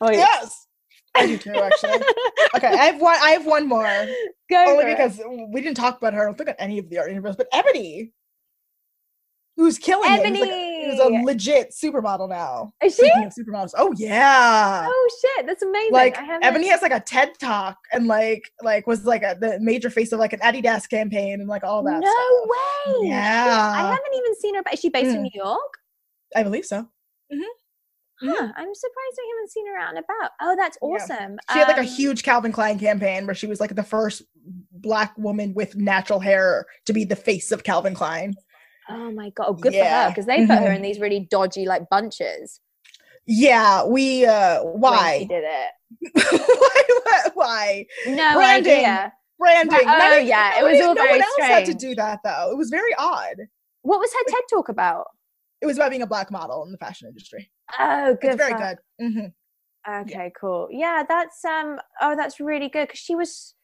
[0.00, 0.18] Oh, yeah.
[0.18, 0.66] Yes.
[1.14, 1.90] I do too, actually.
[2.56, 3.16] okay, I have one.
[3.20, 3.82] I have one more.
[4.48, 4.96] Go Only for it.
[4.96, 5.20] because
[5.52, 6.22] we didn't talk about her.
[6.22, 8.12] I don't think on any of the art interviews, but Ebonee,
[9.60, 10.26] who's killing it.
[10.26, 12.72] Who's, like a, who's a legit supermodel now.
[12.82, 13.10] is she?
[13.10, 14.86] Supermodels, oh yeah.
[14.88, 15.92] Oh shit, that's amazing.
[15.92, 19.90] like Ebonee has like a TED talk and like like was like a, the major
[19.90, 22.00] face of like an Adidas campaign and like all that.
[22.00, 22.96] no stuff.
[23.02, 23.08] way.
[23.08, 23.72] Yeah.
[23.76, 24.62] I haven't even seen her.
[24.62, 25.22] But is she based in Mm.
[25.24, 25.78] New York?
[26.34, 26.88] I believe so.
[27.32, 27.40] Hmm.
[28.22, 30.30] Huh, I'm surprised I haven't seen her out and about.
[30.42, 30.88] Oh, that's Yeah.
[30.88, 31.38] awesome.
[31.52, 34.22] She had like a Um, huge Calvin Klein campaign where she was like the first
[34.72, 38.34] black woman with natural hair to be the face of Calvin Klein.
[38.90, 41.66] Oh my god, oh, good for her because they put her in these really dodgy
[41.66, 42.60] like bunches.
[43.26, 45.18] Yeah, we uh when why?
[45.18, 46.14] she did it?
[47.04, 47.86] why, why?
[48.06, 48.72] No Branding.
[48.72, 49.12] idea.
[49.38, 49.78] Branding.
[49.82, 52.50] Oh, None yeah, it was all no one else had to do that though.
[52.50, 53.36] It was very odd.
[53.82, 55.06] What was her TED talk about?
[55.62, 57.50] It was about being a black model in the fashion industry.
[57.78, 58.32] Oh, good.
[58.32, 58.78] It's very her.
[58.98, 59.12] good.
[59.12, 59.26] hmm
[59.88, 60.68] Okay, cool.
[60.70, 61.78] Yeah, that's um.
[62.00, 63.54] Oh, that's really good because she was,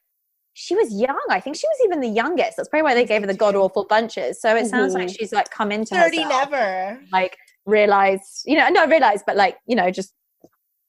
[0.59, 1.21] she was young.
[1.29, 2.57] I think she was even the youngest.
[2.57, 4.41] That's probably why they gave her the god awful bunches.
[4.41, 5.19] So it sounds like Mhm.
[5.19, 7.01] she's like come into Thirty herself, never.
[7.13, 7.37] like
[7.67, 10.15] realized, you know, not realized, but like you know, just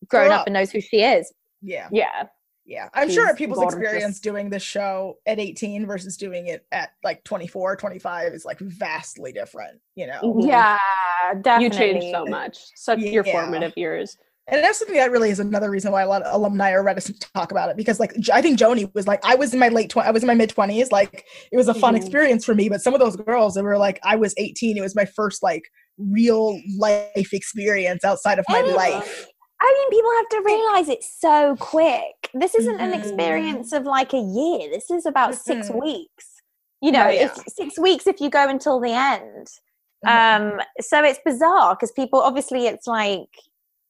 [0.07, 0.47] grown Grew up up.
[0.47, 1.33] and knows who she is.
[1.61, 1.89] Yeah.
[1.91, 2.27] Yeah.
[2.65, 2.87] Yeah.
[2.93, 3.79] I'm sure people's gorgeous.
[3.79, 8.59] experience doing this show at 18 versus doing it at like 24, 25 is like
[8.59, 10.19] vastly different, you know?
[10.21, 10.47] Mhm.
[10.47, 10.77] Yeah,
[11.33, 11.77] You definitely.
[11.77, 12.57] changed so much.
[12.75, 14.17] Such your formative years.
[14.49, 17.19] And that's something that really is another reason why a lot of alumni are reticent
[17.19, 19.67] to talk about it because, like, I think Joni was like, I was in my
[19.67, 21.97] late twenties, I was in my mid twenties, like, it was a fun Mhm.
[21.97, 22.69] experience for me.
[22.69, 25.43] But some of those girls that were like, I was 18, it was my first
[25.43, 25.63] like
[25.97, 28.75] real life experience outside of my Yeah.
[28.75, 29.27] life.
[29.59, 32.29] I mean, people have to realize it's so quick.
[32.33, 32.99] This isn't an Mhm.
[32.99, 34.69] experience of like a year.
[34.69, 35.81] This is about 6 Mhm.
[35.81, 36.41] weeks.
[36.81, 37.21] You know, Right.
[37.21, 39.47] if six weeks if you go until the end.
[40.05, 43.29] Um, so it's bizarre because people obviously it's like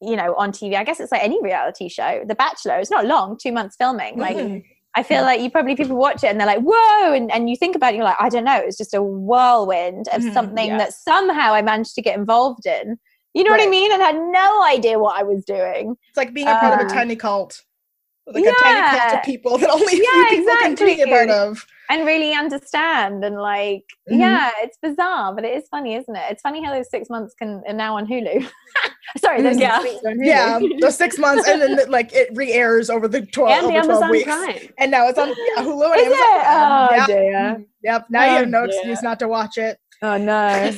[0.01, 0.75] you know, on TV.
[0.75, 2.23] I guess it's like any reality show.
[2.27, 2.77] The Bachelor.
[2.77, 4.17] It's not long, two months filming.
[4.17, 4.63] Like Mhm.
[4.95, 7.55] I feel like you probably people watch it and they're like, whoa, and, and you
[7.55, 10.67] think about it, you're like, I don't know, it's just a whirlwind of Mhm, something
[10.69, 10.77] yeah.
[10.79, 12.97] that somehow I managed to get involved in.
[13.35, 13.91] You know what I mean?
[13.91, 15.95] And had no idea what I was doing.
[16.09, 17.61] It's like being a part of a Uh, tiny cult.
[18.33, 19.17] Like a tiny cult yeah.
[19.17, 21.11] of people that only a few Yeah, people can be a exactly.
[21.11, 21.65] part of.
[21.89, 24.19] and really understand and like Mhm.
[24.19, 27.33] yeah it's bizarre but it is funny isn't it it's funny how those six months
[27.39, 28.45] can are now on hulu
[29.23, 29.79] sorry those Yeah.
[29.81, 30.25] six on Hulu.
[30.25, 34.09] Yeah, those six months, and then like it re-airs over the twelve and over twelve
[34.11, 34.67] weeks, Prime.
[34.77, 36.33] and now it's on yeah, Hulu and Is Amazon.
[36.35, 36.45] it?
[36.47, 37.07] Oh, yep.
[37.07, 37.65] dear.
[37.83, 38.05] Yep.
[38.09, 38.75] Now you Oh, have no dear.
[38.75, 39.77] excuse not to watch it.
[40.01, 40.71] oh no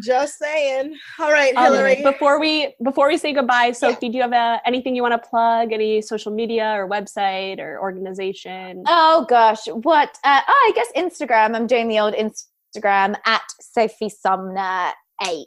[0.00, 0.04] Just saying.
[0.04, 0.96] Just saying.
[1.18, 2.02] All right, Um, Hillary.
[2.02, 3.72] before we before we say goodbye, Yeah.
[3.72, 5.72] Sophie, do you have uh anything you want to plug?
[5.72, 8.84] Any social media or website or organization?
[8.86, 14.08] oh gosh what uh, oh i guess instagram i'm doing the old instagram at sophie
[14.08, 14.92] sumner
[15.26, 15.46] 8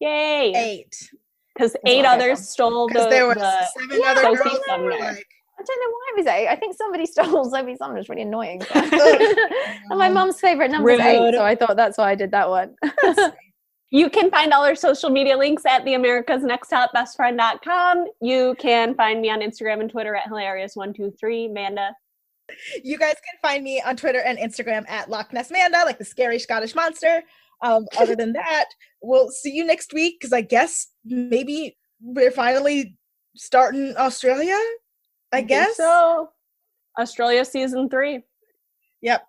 [0.00, 0.52] Yay!
[0.54, 1.10] eight.
[1.54, 4.90] Because eight others stole the, there was the seven Yeah, other Sophie girls that were
[4.92, 5.04] Sumner.
[5.06, 5.33] like, I
[5.66, 6.48] don't know why it was eight.
[6.48, 7.98] I think somebody stole Sophie Sumner.
[7.98, 8.62] It's really annoying.
[8.74, 12.48] and my mum's favorite number is eight, so I thought that's why I did that
[12.48, 12.74] one.
[13.94, 18.06] You can find all our social media links at the America's Next Top Best Friend.com.
[18.20, 21.52] You can find me on Instagram and Twitter at hilarious123.
[21.52, 21.94] Manda.
[22.82, 26.04] You guys can find me on Twitter and Instagram at Loch Ness Manda, like the
[26.04, 27.22] scary Scottish monster.
[27.62, 28.64] Um, other than that,
[29.00, 32.96] we'll see you next week because I guess maybe we're finally
[33.36, 34.58] starting Australia.
[35.34, 35.76] I guess.
[35.76, 36.30] so.
[36.98, 38.22] Australia season three.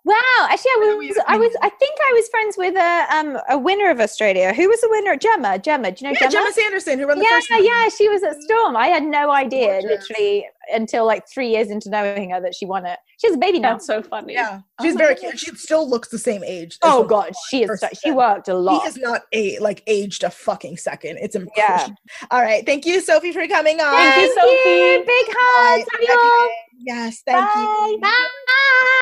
[0.04, 0.14] Wow,
[0.48, 3.90] actually, I was, I was, I think I was friends with a um a winner
[3.90, 4.54] of Australia.
[4.54, 5.16] Who was the winner?
[5.16, 5.58] Gemma.
[5.58, 5.92] Gemma.
[5.92, 6.44] Do you know Yeah, Gemma?
[6.44, 7.64] Gemma Sanderson, who won the yeah, first one.
[7.64, 8.76] yeah, she was at Storm.
[8.76, 10.08] I had no idea, Gorgeous.
[10.08, 12.98] literally, until like three years into knowing her that she won it.
[13.18, 13.72] She has a baby now.
[13.72, 14.32] That's so funny.
[14.34, 15.42] Yeah, Oh she's my very goodness.
[15.42, 15.56] cute.
[15.56, 16.78] She still looks the same age.
[16.82, 17.66] Oh god, she is.
[17.68, 18.80] first So, she worked a lot.
[18.82, 21.18] He is not a like aged a fucking second.
[21.20, 21.94] It's impressive.
[22.20, 22.26] Yeah.
[22.30, 22.64] All right.
[22.64, 23.92] Thank you, Sophie, for coming on.
[23.94, 25.04] Thank you, Thank you.
[25.04, 25.04] Sophie.
[25.06, 25.88] Big hugs.
[26.08, 26.52] Love you.
[26.78, 27.98] Yes, thank you.
[28.00, 28.08] Bye.
[28.08, 29.00] Bye.